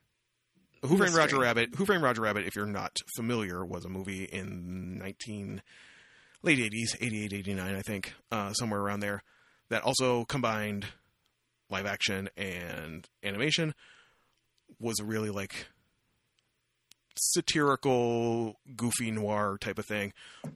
[0.83, 1.75] Who Framed Roger Rabbit?
[1.75, 2.45] Who Framed Roger Rabbit?
[2.45, 5.61] If you're not familiar, was a movie in 19
[6.43, 9.23] late 80s, 88, 89, I think, uh, somewhere around there.
[9.69, 10.85] That also combined
[11.69, 13.73] live action and animation.
[14.79, 15.67] Was a really like
[17.17, 20.13] satirical, goofy noir type of thing,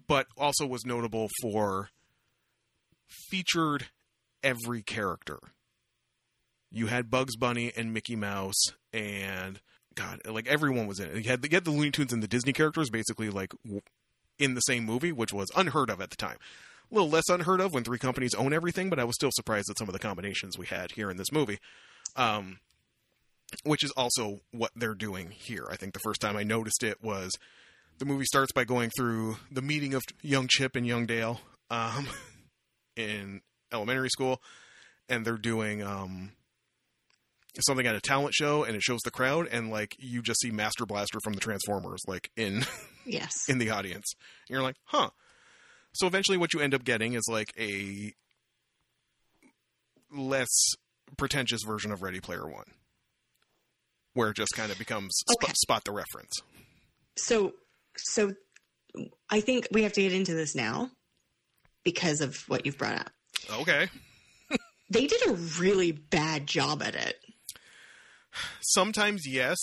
[0.07, 1.89] but also was notable for
[3.29, 3.87] featured
[4.43, 5.39] every character.
[6.71, 8.63] You had Bugs Bunny and Mickey Mouse
[8.93, 9.59] and
[9.93, 11.15] God, like everyone was in it.
[11.15, 13.53] You had, you had the Looney Tunes and the Disney characters basically like
[14.41, 16.37] in the same movie, which was unheard of at the time.
[16.91, 19.69] A little less unheard of when three companies own everything, but I was still surprised
[19.69, 21.59] at some of the combinations we had here in this movie.
[22.15, 22.59] Um,
[23.63, 25.67] which is also what they're doing here.
[25.69, 27.31] I think the first time I noticed it was
[27.99, 31.39] the movie starts by going through the meeting of young Chip and young Dale
[31.69, 32.07] um,
[32.95, 34.41] in elementary school,
[35.09, 36.31] and they're doing um,
[37.59, 40.51] something at a talent show, and it shows the crowd, and like you just see
[40.51, 42.65] Master Blaster from the Transformers like in
[43.05, 43.33] Yes.
[43.49, 44.13] in the audience,
[44.47, 45.09] and you're like, huh.
[45.93, 48.13] So eventually, what you end up getting is like a
[50.13, 50.49] less
[51.17, 52.65] pretentious version of Ready Player One,
[54.13, 55.53] where it just kind of becomes sp- Okay.
[55.55, 56.31] spot the reference.
[57.17, 57.53] So,
[57.97, 58.33] so
[59.29, 60.89] I think we have to get into this now
[61.83, 63.11] because of what you've brought up.
[63.59, 63.89] Okay.
[64.89, 67.15] They did a really bad job at it.
[68.61, 69.57] Sometimes yes,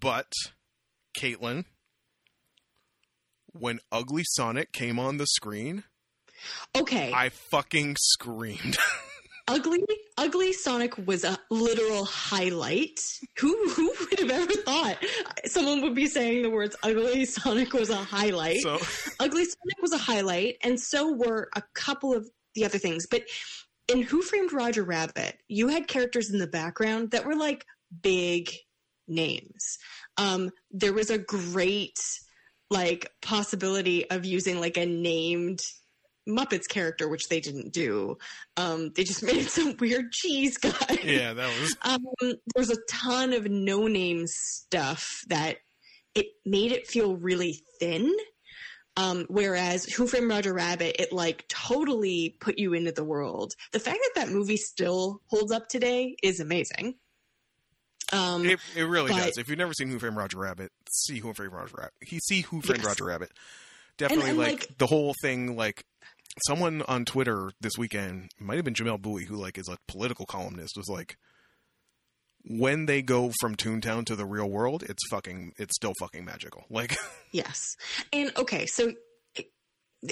[0.00, 0.32] but
[1.18, 1.64] Caitlin,
[3.52, 5.84] when Ugly Sonic came on the screen,
[6.76, 8.76] Okay, I fucking screamed.
[9.48, 9.82] ugly,
[10.18, 13.00] ugly Sonic was a literal highlight.
[13.38, 14.98] Who who would have ever thought
[15.46, 18.60] someone would be saying the words "ugly Sonic" was a highlight?
[18.60, 18.78] so
[19.18, 23.06] Ugly Sonic was a highlight, and so were a couple of the other things.
[23.06, 23.22] But
[23.88, 27.64] in Who Framed Roger Rabbit, you had characters in the background that were like
[28.02, 28.50] big
[29.08, 29.78] names.
[30.16, 31.98] Um, there was a great
[32.70, 35.60] like possibility of using like a named
[36.28, 38.18] Muppets character, which they didn't do.
[38.56, 40.98] Um, they just made some weird cheese guy.
[41.04, 45.58] yeah, that was Um, there's a ton of no name stuff that
[46.14, 48.12] it made it feel really thin.
[48.98, 53.54] Um, whereas Who Framed Roger Rabbit, it like totally put you into the world.
[53.72, 56.94] The fact that that movie still holds up today is amazing.
[58.12, 59.38] Um, It, it really But- does.
[59.38, 61.92] If you've never seen Who Framed Roger Rabbit, see Who Framed Roger Rabbit.
[62.00, 62.86] He see Who Framed Yes.
[62.86, 63.32] Roger Rabbit.
[63.98, 65.56] Definitely and, like, like- the whole thing.
[65.56, 65.84] Like
[66.46, 70.24] someone on Twitter this weekend might have been Jamelle Bouie, who like is a political
[70.26, 71.16] columnist, was like,
[72.46, 76.64] when they go from Toontown to the real world, it's fucking, it's still fucking magical.
[76.70, 76.96] Like,
[77.32, 77.76] Yes.
[78.12, 78.92] And okay, so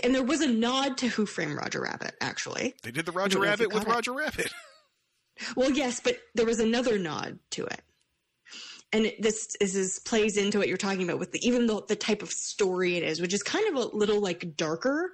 [0.03, 2.75] and there was a nod to Who Framed Roger Rabbit, actually.
[2.83, 3.91] they did the Roger don't know if you Rabbit with it.
[3.91, 4.53] Roger Rabbit.
[5.57, 7.83] Well, yes, but there was another nod to it.
[8.93, 11.97] And this is, is plays into what you're talking about with the, even though the
[11.97, 15.11] type of story it is, which is kind of a little like darker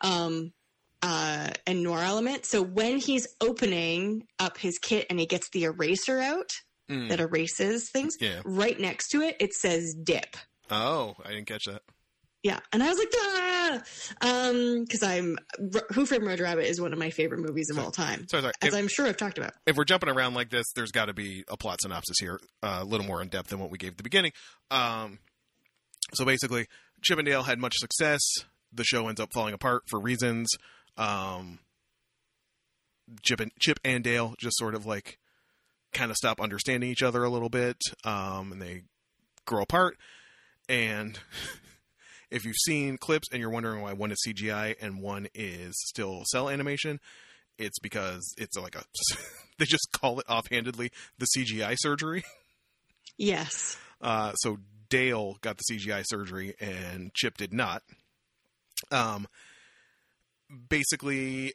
[0.00, 0.54] um,
[1.02, 2.44] uh, and noir element.
[2.46, 6.50] So when he's opening up his kit and he gets the eraser out
[6.90, 7.08] Mm.
[7.10, 8.40] that erases things, Yeah.
[8.44, 10.36] right next to it, it says dip.
[10.70, 11.82] Oh, I didn't catch that.
[12.42, 13.82] Yeah, and I was like, ah,
[14.22, 15.38] um, because I'm
[15.92, 18.54] Who Framed Roger Rabbit is one of my favorite movies of all time, Sorry, sorry.
[18.62, 19.52] as If, I'm sure I've talked about.
[19.66, 22.78] if we're jumping around like this, there's got to be a plot synopsis here, uh,
[22.80, 24.32] a little more in depth than what we gave at the beginning.
[24.70, 25.18] Um,
[26.14, 26.66] so basically,
[27.02, 28.20] Chippendale had much success.
[28.72, 30.48] The show ends up falling apart for reasons.
[31.00, 31.58] Um,
[33.22, 35.18] Chip and Chip and Dale just sort of like
[35.92, 38.82] kind of stop understanding each other a little bit, um, and they
[39.46, 39.96] grow apart.
[40.68, 41.18] And
[42.30, 46.22] if you've seen clips and you're wondering why one is CGI and one is still
[46.26, 47.00] cell animation,
[47.58, 48.84] it's because it's like a
[49.58, 52.22] they just call it offhandedly the CGI surgery.
[53.18, 54.56] Yes, Uh, so
[54.88, 57.82] Dale got the CGI surgery and Chip did not.
[58.90, 59.26] Um,
[60.68, 61.54] basically,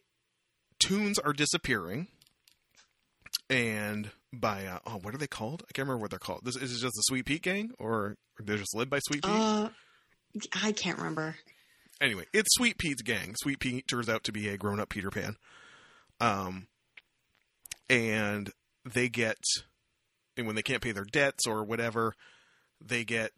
[0.80, 2.08] tunes are disappearing,
[3.50, 5.64] and by uh, oh, what are they called?
[5.64, 6.42] I can't remember what they're called.
[6.44, 9.32] This is it just the Sweet Pete Gang, or they're just led by Sweet Pete.
[9.32, 9.70] uh,
[10.64, 11.36] I can't remember.
[12.02, 13.36] anyway, it's Sweet Pete's gang.
[13.42, 15.36] Sweet Pete turns out to be a grown-up Peter Pan.
[16.20, 16.68] Um,
[17.90, 18.52] and
[18.84, 19.38] they get,
[20.36, 22.14] and when they can't pay their debts or whatever,
[22.84, 23.32] they get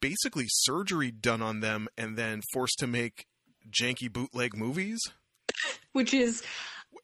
[0.00, 3.26] basically surgery done on them and then forced to make
[3.70, 5.00] janky bootleg movies.
[5.92, 6.42] Which is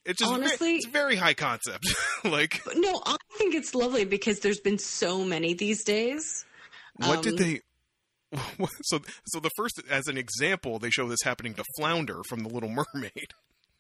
[0.04, 1.86] It's just very, Honestly- it's very high concept.
[2.24, 6.44] like, no, I think it's lovely because there's been so many these days.
[6.96, 7.60] what did Um, they?
[8.82, 12.48] So, so the first, as an example, they show this happening to Flounder from The
[12.48, 13.28] Little Mermaid.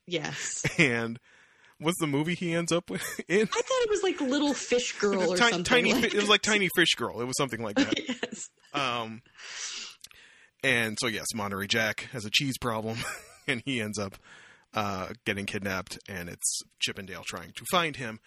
[0.06, 1.18] Yes, and
[1.78, 3.40] what's the movie he ends up with in?
[3.42, 5.64] I thought it was like Little Fish Girl or Ti- something.
[5.64, 7.20] tiny, like it was like Tiny Fish Girl.
[7.22, 7.98] It was something like that.
[7.98, 8.50] yes.
[8.74, 9.22] Um,
[10.62, 12.98] and so yes, Monterey Jack has a cheese problem,
[13.48, 14.14] and he ends up
[14.74, 18.20] uh, getting kidnapped, and it's Chippendale trying to find him.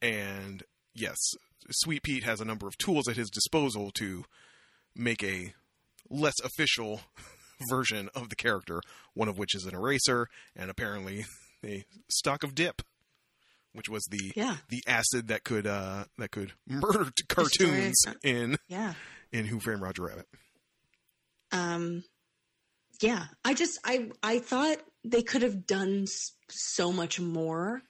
[0.00, 0.62] And
[0.94, 1.16] yes,
[1.70, 4.24] Sweet Pete has a number of tools at his disposal to
[4.96, 5.54] make a
[6.10, 7.02] less official
[7.70, 8.80] version of the character.
[9.14, 11.24] One of which is an eraser, and apparently
[11.64, 12.82] a stock of dip,
[13.72, 14.56] which was the Yeah.
[14.68, 18.94] the acid that could uh, that could murder cartoons in Yeah.
[19.30, 20.26] in Who Framed Roger Rabbit.
[21.52, 22.02] Um
[23.00, 26.06] yeah i just i i thought they could have done
[26.48, 27.82] so much more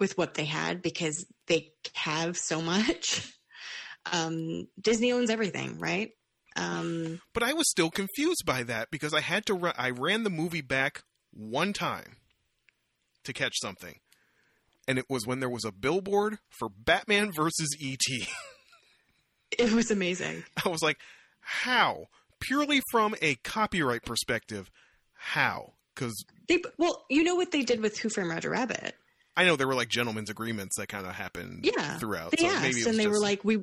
[0.00, 3.32] with what they had because they have so much
[4.12, 6.10] um disney owns everything right
[6.56, 9.72] um But I was still confused by that because I had to run.
[9.78, 11.02] I ran the movie back
[11.32, 12.16] one time
[13.24, 14.00] to catch something,
[14.86, 18.04] and it was when there was a billboard for Batman versus ET.
[19.58, 20.98] it was amazing I was like,
[21.40, 22.08] how?
[22.42, 24.70] Purely from a copyright perspective,
[25.14, 25.74] how?
[25.94, 28.94] Because they well you know what they did with who framed roger rabbit
[29.36, 32.32] I know there were like gentlemen's agreements that kind of happened yeah throughout.
[32.32, 33.62] they so asked was and they were like we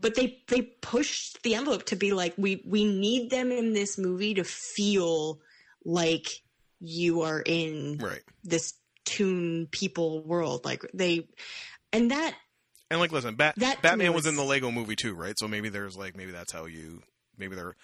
[0.00, 3.96] but they they pushed the envelope to be like we we need them in this
[3.98, 5.40] movie to feel
[5.84, 6.26] like
[6.80, 8.22] you are in right.
[8.42, 8.74] this
[9.04, 11.28] tune people world like they
[11.92, 12.34] and that
[12.90, 15.34] And like, listen, Bat- That Batman me was in the Lego movie too, right?
[15.38, 17.02] So maybe there's like maybe that's how you
[17.38, 17.74] maybe there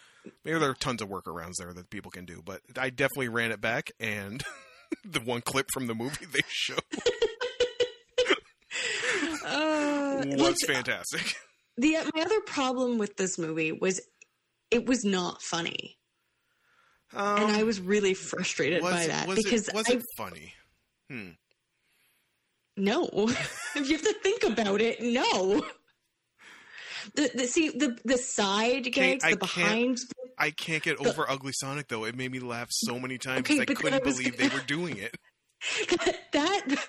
[0.44, 2.42] maybe there are tons of workarounds there that people can do.
[2.44, 4.42] But I definitely ran it back, and
[5.04, 6.74] the one clip from the movie they show
[9.44, 11.34] uh, was like, fantastic.
[11.76, 14.00] the my other problem with this movie was
[14.70, 15.96] it was not funny
[17.14, 20.02] Um, and i was really frustrated was by that was because it, was I, it
[20.16, 20.52] funny?
[21.08, 21.30] Hmm.
[22.76, 25.62] no if you have to think about it no
[27.14, 29.98] the, the see the the side gags the behind
[30.38, 32.04] I can't get The- over Ugly Sonic though.
[32.04, 34.56] It made me laugh so many times Okay, because I couldn't I believe gonna- they
[34.56, 35.16] were doing it.
[36.32, 36.86] that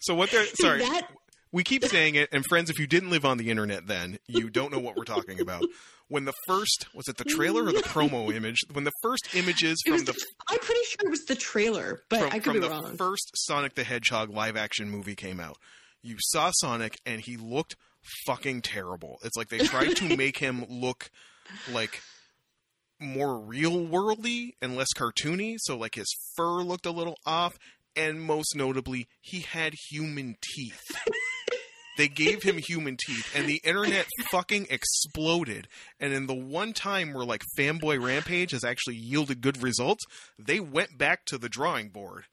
[0.00, 0.80] So what they're sorry.
[0.80, 1.08] that
[1.52, 4.50] we keep saying it, and friends, if you didn't live on the internet then, you
[4.50, 5.64] don't know what we're talking about.
[6.08, 8.58] When the first was it the trailer or the promo image?
[8.72, 12.20] When the first images from the the, i'm pretty sure it was the trailer but
[12.20, 15.40] from, i could from be the wrong first Sonic the Hedgehog live action movie came
[15.40, 15.56] out,
[16.02, 17.76] you saw Sonic and he looked
[18.26, 19.18] fucking terrible.
[19.22, 21.10] It's like they tried to make him look
[21.72, 22.00] like
[23.00, 27.58] more real worldy and less cartoony, so like his fur looked a little off,
[27.96, 30.82] and most notably, he had human teeth.
[31.96, 35.68] they gave him human teeth, and the internet fucking exploded.
[36.00, 40.04] And in the one time where like Fanboy Rampage has actually yielded good results,
[40.38, 42.24] they went back to the drawing board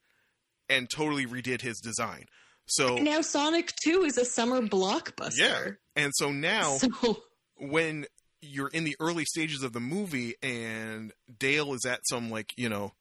[0.69, 2.26] and totally redid his design.
[2.73, 5.38] So now Sonic 2 is a summer blockbuster.
[5.38, 7.18] yeah, and so now So
[7.57, 8.06] when
[8.41, 12.69] you're in the early stages of the movie and Dale is at some like you
[12.69, 12.93] know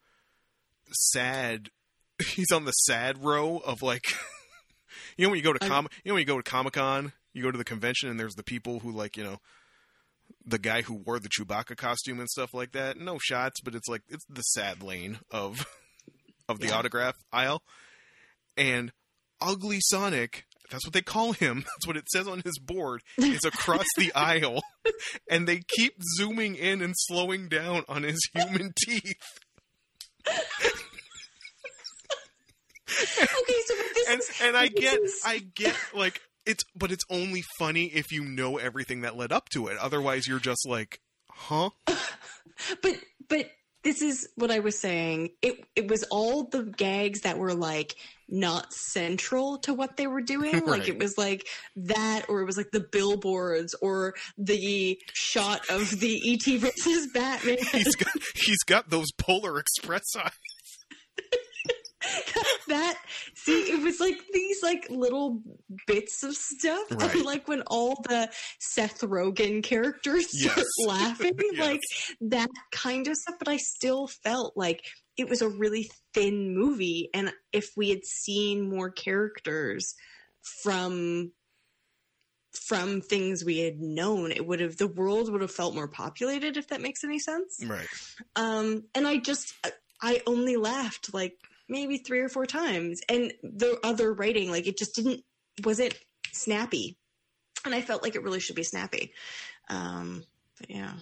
[0.92, 1.68] sad
[2.26, 4.04] he's on the sad row of like
[5.16, 7.12] you know when you go to com you know when you go to Comic Con
[7.32, 9.38] you go to the convention and there's the people who like you know
[10.44, 13.88] the guy who wore the Chewbacca costume and stuff like that no shots but it's
[13.88, 15.64] like it's the sad lane of
[16.48, 16.78] of the Yeah.
[16.78, 17.62] autograph aisle
[18.56, 18.92] and
[19.40, 23.44] ugly Sonic that's what they call him that's what it says on his board is
[23.44, 24.62] across the aisle.
[25.28, 29.14] And they keep zooming in and slowing down on his human teeth.
[32.98, 37.04] Okay, so this and is and I get is- I get like it's but it's
[37.10, 39.76] only funny if you know everything that led up to it.
[39.78, 41.00] Otherwise you're just like
[41.30, 41.70] huh?
[42.82, 42.96] But
[43.28, 43.50] but
[43.82, 45.30] this is what I was saying.
[45.42, 47.94] It it was all the gags that were like
[48.30, 50.52] not central to what they were doing.
[50.52, 50.62] Right.
[50.80, 51.46] Like it was like
[51.76, 57.58] that, or it was like the billboards, or the shot of the ET versus Batman.
[57.72, 60.30] he's got he's got those polar express eyes
[62.68, 62.94] that
[63.34, 65.42] see, it was like these like little
[65.86, 66.84] bits of stuff.
[66.90, 67.24] Right.
[67.24, 71.58] like when all the Seth Rogen characters start laughing, Yes.
[71.60, 71.80] like
[72.22, 73.36] that kind of stuff.
[73.38, 74.80] But I still felt like
[75.20, 79.94] it was a really thin movie, and if we had seen more characters
[80.62, 81.32] from
[82.52, 86.56] from things we had known, it would have the world would have felt more populated.
[86.56, 87.64] If that makes any sense.
[87.64, 87.86] right
[88.34, 89.54] Um, and I just,
[90.02, 91.34] I only laughed like
[91.68, 93.00] maybe three or four times.
[93.08, 95.22] And the other writing, like it just didn't,
[95.64, 95.94] wasn't
[96.32, 96.98] snappy.
[97.64, 99.12] And I felt like it really should be snappy.
[99.68, 100.24] Um,
[100.58, 100.94] but yeah,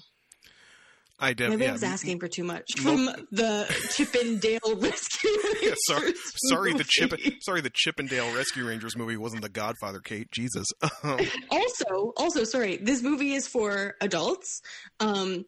[1.19, 5.31] I maybe definitely I was asking for too much from the Chip and Dale Rescue
[5.63, 7.13] yeah, sorry Rangers sorry the chip
[7.43, 10.67] sorry the Chippendale Rescue Rangers movie wasn't the Godfather Kate Jesus
[11.03, 11.19] um,
[11.51, 14.61] Also, also, sorry, this movie is for adults.
[15.01, 15.45] Um,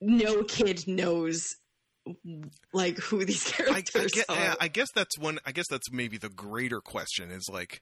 [0.00, 1.54] no kid knows
[2.72, 4.36] like who these characters I, get, are.
[4.36, 7.80] yeah, I guess that's one I guess that's maybe the greater question is like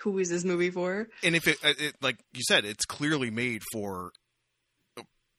[0.00, 1.08] who is this movie for?
[1.22, 4.10] and if it, uh, it like you said it's clearly made for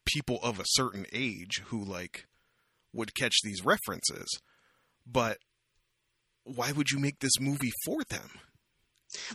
[0.07, 2.25] people of a certain age who like
[2.93, 4.27] would catch these references.
[5.05, 5.37] But
[6.43, 8.29] why would you make this movie for them?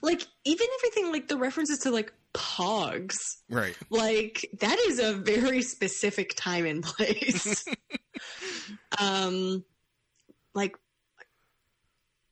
[0.03, 3.17] Like even everything like the references to like pogs.
[3.49, 3.77] Right.
[3.91, 7.65] Like that is a very specific time and place.
[8.99, 9.65] Um
[10.55, 10.77] like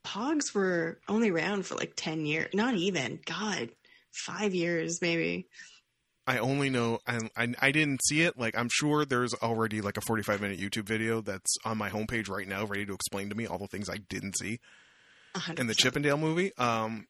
[0.04, 3.70] pogs were only around for like 10 years not even god
[4.12, 5.48] five years maybe
[6.26, 9.96] i only know I, I i didn't see it like i'm sure there's already like
[9.96, 13.34] a 45 minute youtube video that's on my homepage right now ready to explain to
[13.34, 14.60] me all the things i didn't see
[15.34, 15.58] 100%.
[15.58, 16.52] in the Chippendale movie.
[16.56, 17.06] Um,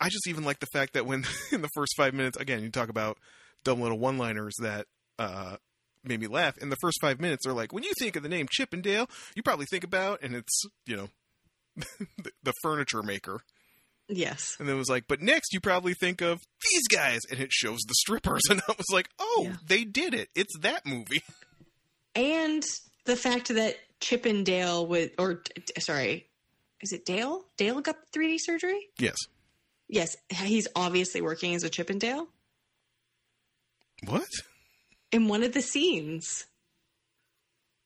[0.00, 2.70] I just even like the fact that when in the first five minutes, again, you
[2.70, 3.18] talk about
[3.64, 4.86] dumb little one-liners that
[5.18, 5.56] uh,
[6.04, 6.58] made me laugh.
[6.58, 9.42] In the first five minutes, they're like, when you think of the name Chippendale, you
[9.42, 11.08] probably think about, and it's you know,
[11.76, 13.40] the, the furniture maker.
[14.16, 16.40] Yes And then it was like, but next you probably think of
[16.70, 19.56] these guys, and it shows the strippers, and I was like, oh, Yeah.
[19.66, 20.28] they did it.
[20.34, 21.22] It's that movie.
[22.14, 22.62] and
[23.04, 25.42] the fact that Chippendale would or
[25.78, 26.28] sorry
[26.82, 29.16] is it dale dale got 3d surgery yes.
[29.88, 32.26] yes he's obviously working as a Chippendale.
[34.06, 34.26] What?
[35.12, 36.46] in one of the scenes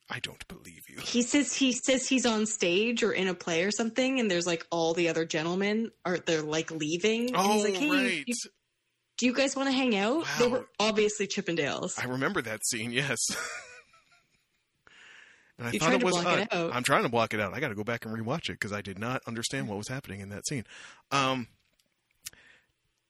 [0.09, 0.97] I don't believe you.
[1.01, 4.47] he says he says he's on stage or in a play or something and there's
[4.47, 8.23] like all the other gentlemen are they're like leaving and Oh, he's like hey right.
[8.25, 8.33] you-
[9.17, 12.91] do you guys want to hang out they were obviously chippendales I remember that scene,
[12.91, 13.17] yes.
[15.57, 16.39] and I You thought it was odd.
[16.39, 16.47] it.
[16.53, 17.53] I'm trying to block it out.
[17.53, 19.87] I got to go back and rewatch it because I did not understand what was
[19.87, 20.65] happening in that scene.
[21.11, 21.47] Um,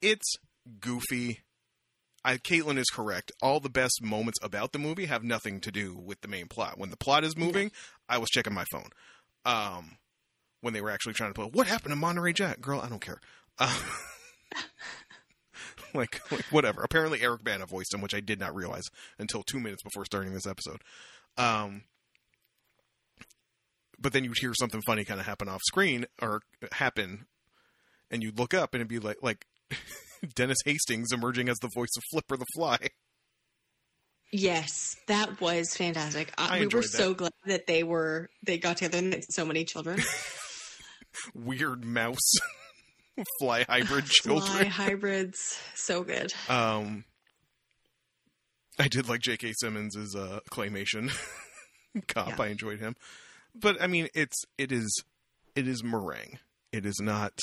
[0.01, 0.35] it's
[0.79, 1.41] goofy.
[2.23, 3.31] I, Caitlin is correct.
[3.41, 6.77] All the best moments about the movie have nothing to do with the main plot.
[6.77, 7.71] When the plot is moving,
[8.09, 8.89] I was checking my phone.
[9.45, 9.97] Um,
[10.61, 12.59] when they were actually trying to put, what happened to Monterey Jack?
[12.59, 13.21] Girl, I don't care.
[13.57, 13.79] Uh,
[15.93, 16.81] like, like, whatever.
[16.81, 18.85] Apparently, Eric Bana voiced him, which I did not realize
[19.17, 20.81] until two minutes before starting this episode.
[21.37, 21.83] Um,
[23.99, 26.41] but then you'd hear something funny kind of happen off screen or
[26.73, 27.25] happen,
[28.11, 29.45] and you'd look up and it'd be like like
[30.35, 32.77] Dennis Haysbert emerging as the voice of Flipper the Fly.
[34.31, 36.33] Yes, that was fantastic.
[36.37, 39.63] Uh, we were enjoyed so glad that they were they got together and so many
[39.63, 40.01] children.
[41.33, 42.33] Weird mouse
[43.39, 44.47] fly hybrid children.
[44.47, 46.33] Fly hybrids, so good.
[46.49, 47.03] Um,
[48.79, 49.53] I did like J.K.
[49.59, 51.11] Simmons' uh, claymation
[52.07, 52.29] cop.
[52.29, 52.43] Yeah.
[52.43, 52.95] I enjoyed him,
[53.55, 55.03] but I mean, it's it is
[55.55, 56.39] it is meringue.
[56.71, 57.33] It is not.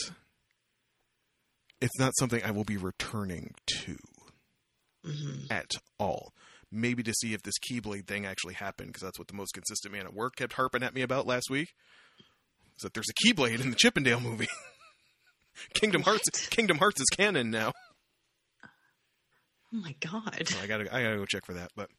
[1.84, 3.96] It's not something I will be returning to
[5.04, 5.50] Mhm.
[5.50, 6.34] at all.
[6.70, 9.92] Maybe to see if this Keyblade thing actually happened, because that's what the most consistent
[9.92, 11.74] man at work kept harping at me about last week.
[12.76, 14.48] Is that there's a Keyblade in the Chippendale movie?
[15.74, 16.24] Kingdom Hearts.
[16.32, 16.48] What?
[16.50, 17.72] Kingdom Hearts is canon now.
[19.72, 21.70] Oh my god, So I gotta I gotta go check for that.
[21.76, 21.90] But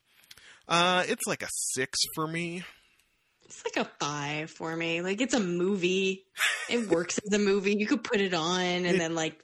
[0.68, 2.64] uh it's like a six for me.
[3.45, 5.02] it's like a five for me.
[5.02, 6.26] Like it's a movie.
[6.70, 7.76] It works as a movie.
[7.78, 9.41] You could put it on and It- then like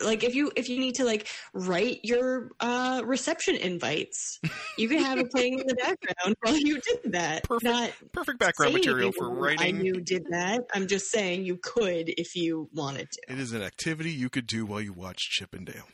[0.00, 4.38] like if you if you need to like write your uh reception invites,
[4.76, 7.44] you can have it playing in the background while you did that.
[7.44, 9.78] Perfect Not Perfect background material you for I writing.
[9.78, 10.60] knew did that.
[10.74, 13.20] I'm just saying you could if you wanted to.
[13.32, 15.88] It is an activity you could do while you watch Chippendale.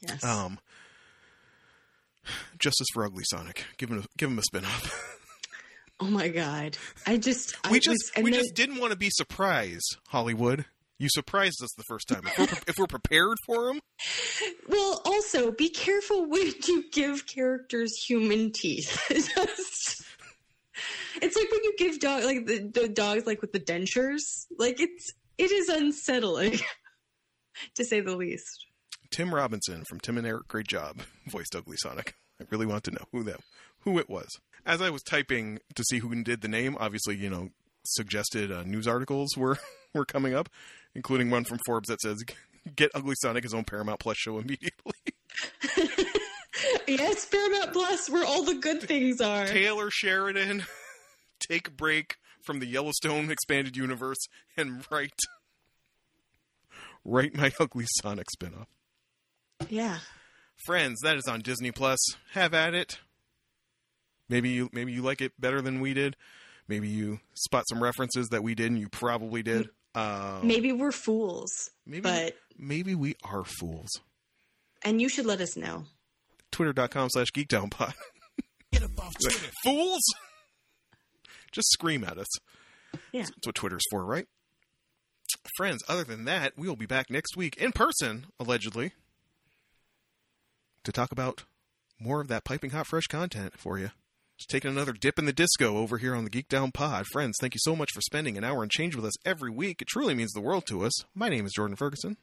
[0.00, 0.24] Yes.
[0.24, 0.58] Um
[2.58, 3.64] Justice for Ugly Sonic.
[3.78, 5.16] Give him a, give him a spin off.
[6.00, 6.76] oh my god.
[7.06, 9.96] I just I we was- just and we then- just didn't want to be surprised,
[10.08, 10.66] Hollywood.
[11.00, 12.26] You surprised us the first time.
[12.26, 13.80] If we're, if we're prepared for them,
[14.68, 19.00] Well, also be careful when you give characters human teeth.
[21.22, 24.46] It's like when you give dog like the, the dogs like with the dentures.
[24.58, 26.58] Like it's it is unsettling,
[27.74, 28.66] to say the least.
[29.10, 32.14] Tim Robinson from Tim and Eric, great job, voiced Ugly Sonic.
[32.40, 33.40] I really want to know who that
[33.80, 34.28] who it was.
[34.64, 37.50] As I was typing to see who did the name, obviously, you know,
[37.84, 39.58] suggested uh, news articles were
[39.94, 40.48] were coming up,
[40.94, 42.22] including one from Forbes that says,
[42.76, 44.92] "Get Ugly Sonic his own Paramount Plus show immediately."
[46.86, 49.46] yes, Paramount Plus, where all the good things are.
[49.46, 50.64] Taylor Sheridan,
[51.40, 54.26] take a break from the Yellowstone expanded universe
[54.56, 55.20] and write
[57.04, 58.66] write my Ugly Sonic spinoff.
[59.68, 59.98] Yeah.
[60.64, 61.98] Friends, that is on Disney Plus.
[62.32, 62.98] Have at it.
[64.28, 66.16] Maybe you maybe you like it better than we did.
[66.68, 69.70] Maybe you spot some references that we did and you probably did.
[69.94, 71.50] Um, Maybe we're fools,
[71.84, 73.90] maybe but maybe we are fools.
[74.84, 75.84] and you should let us know.
[76.52, 77.92] Twitter.com slash geekdownpod.
[78.72, 79.50] Get up off Twitter.
[79.64, 80.02] Fools!
[81.52, 82.28] Just scream at us.
[83.12, 83.22] Yeah.
[83.22, 84.26] That's what Twitter's for, right?
[85.56, 88.92] Friends, other than that, we will be back next week in person, allegedly,
[90.84, 91.44] to talk about
[92.00, 93.90] more of that piping hot fresh content for you.
[94.48, 97.06] Taking another dip in the disco over here on the Geek Down Pod.
[97.12, 99.80] Friends, thank you so much for spending an hour and change with us every week.
[99.82, 100.92] It truly means the world to us.
[101.14, 102.16] My name is Jordan Ferguson.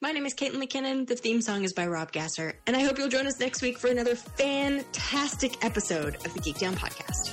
[0.00, 1.06] My name is Caitlin McKinnon.
[1.06, 2.54] The theme song is by Rob Gasser.
[2.66, 6.58] And I hope you'll join us next week for another fantastic episode of the Geek
[6.58, 7.32] Down Podcast.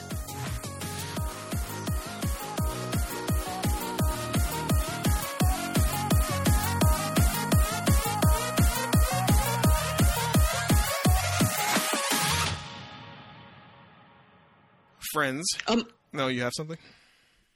[15.14, 16.78] Friends, Um, no, you have something?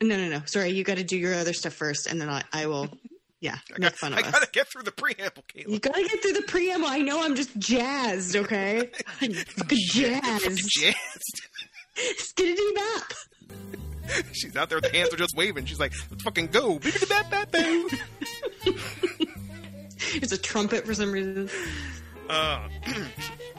[0.01, 0.41] no, no, no.
[0.45, 2.89] Sorry, you got to do your other stuff first, and then I, I will,
[3.39, 4.31] yeah, I, make got, fun of I us.
[4.31, 5.69] gotta get through the preamble, Caitlin.
[5.69, 6.87] You gotta get through the preamble.
[6.87, 8.89] I know I'm just jazzed, okay?
[9.21, 10.69] I'm fucking jazzed.
[10.79, 11.41] Jazzed.
[12.17, 13.13] Skiddity bop.
[14.33, 15.65] She's out there, the hands are just waving.
[15.65, 16.79] She's like, let's fucking go.
[20.15, 21.49] It's a trumpet for some reason.
[22.29, 22.67] Uh,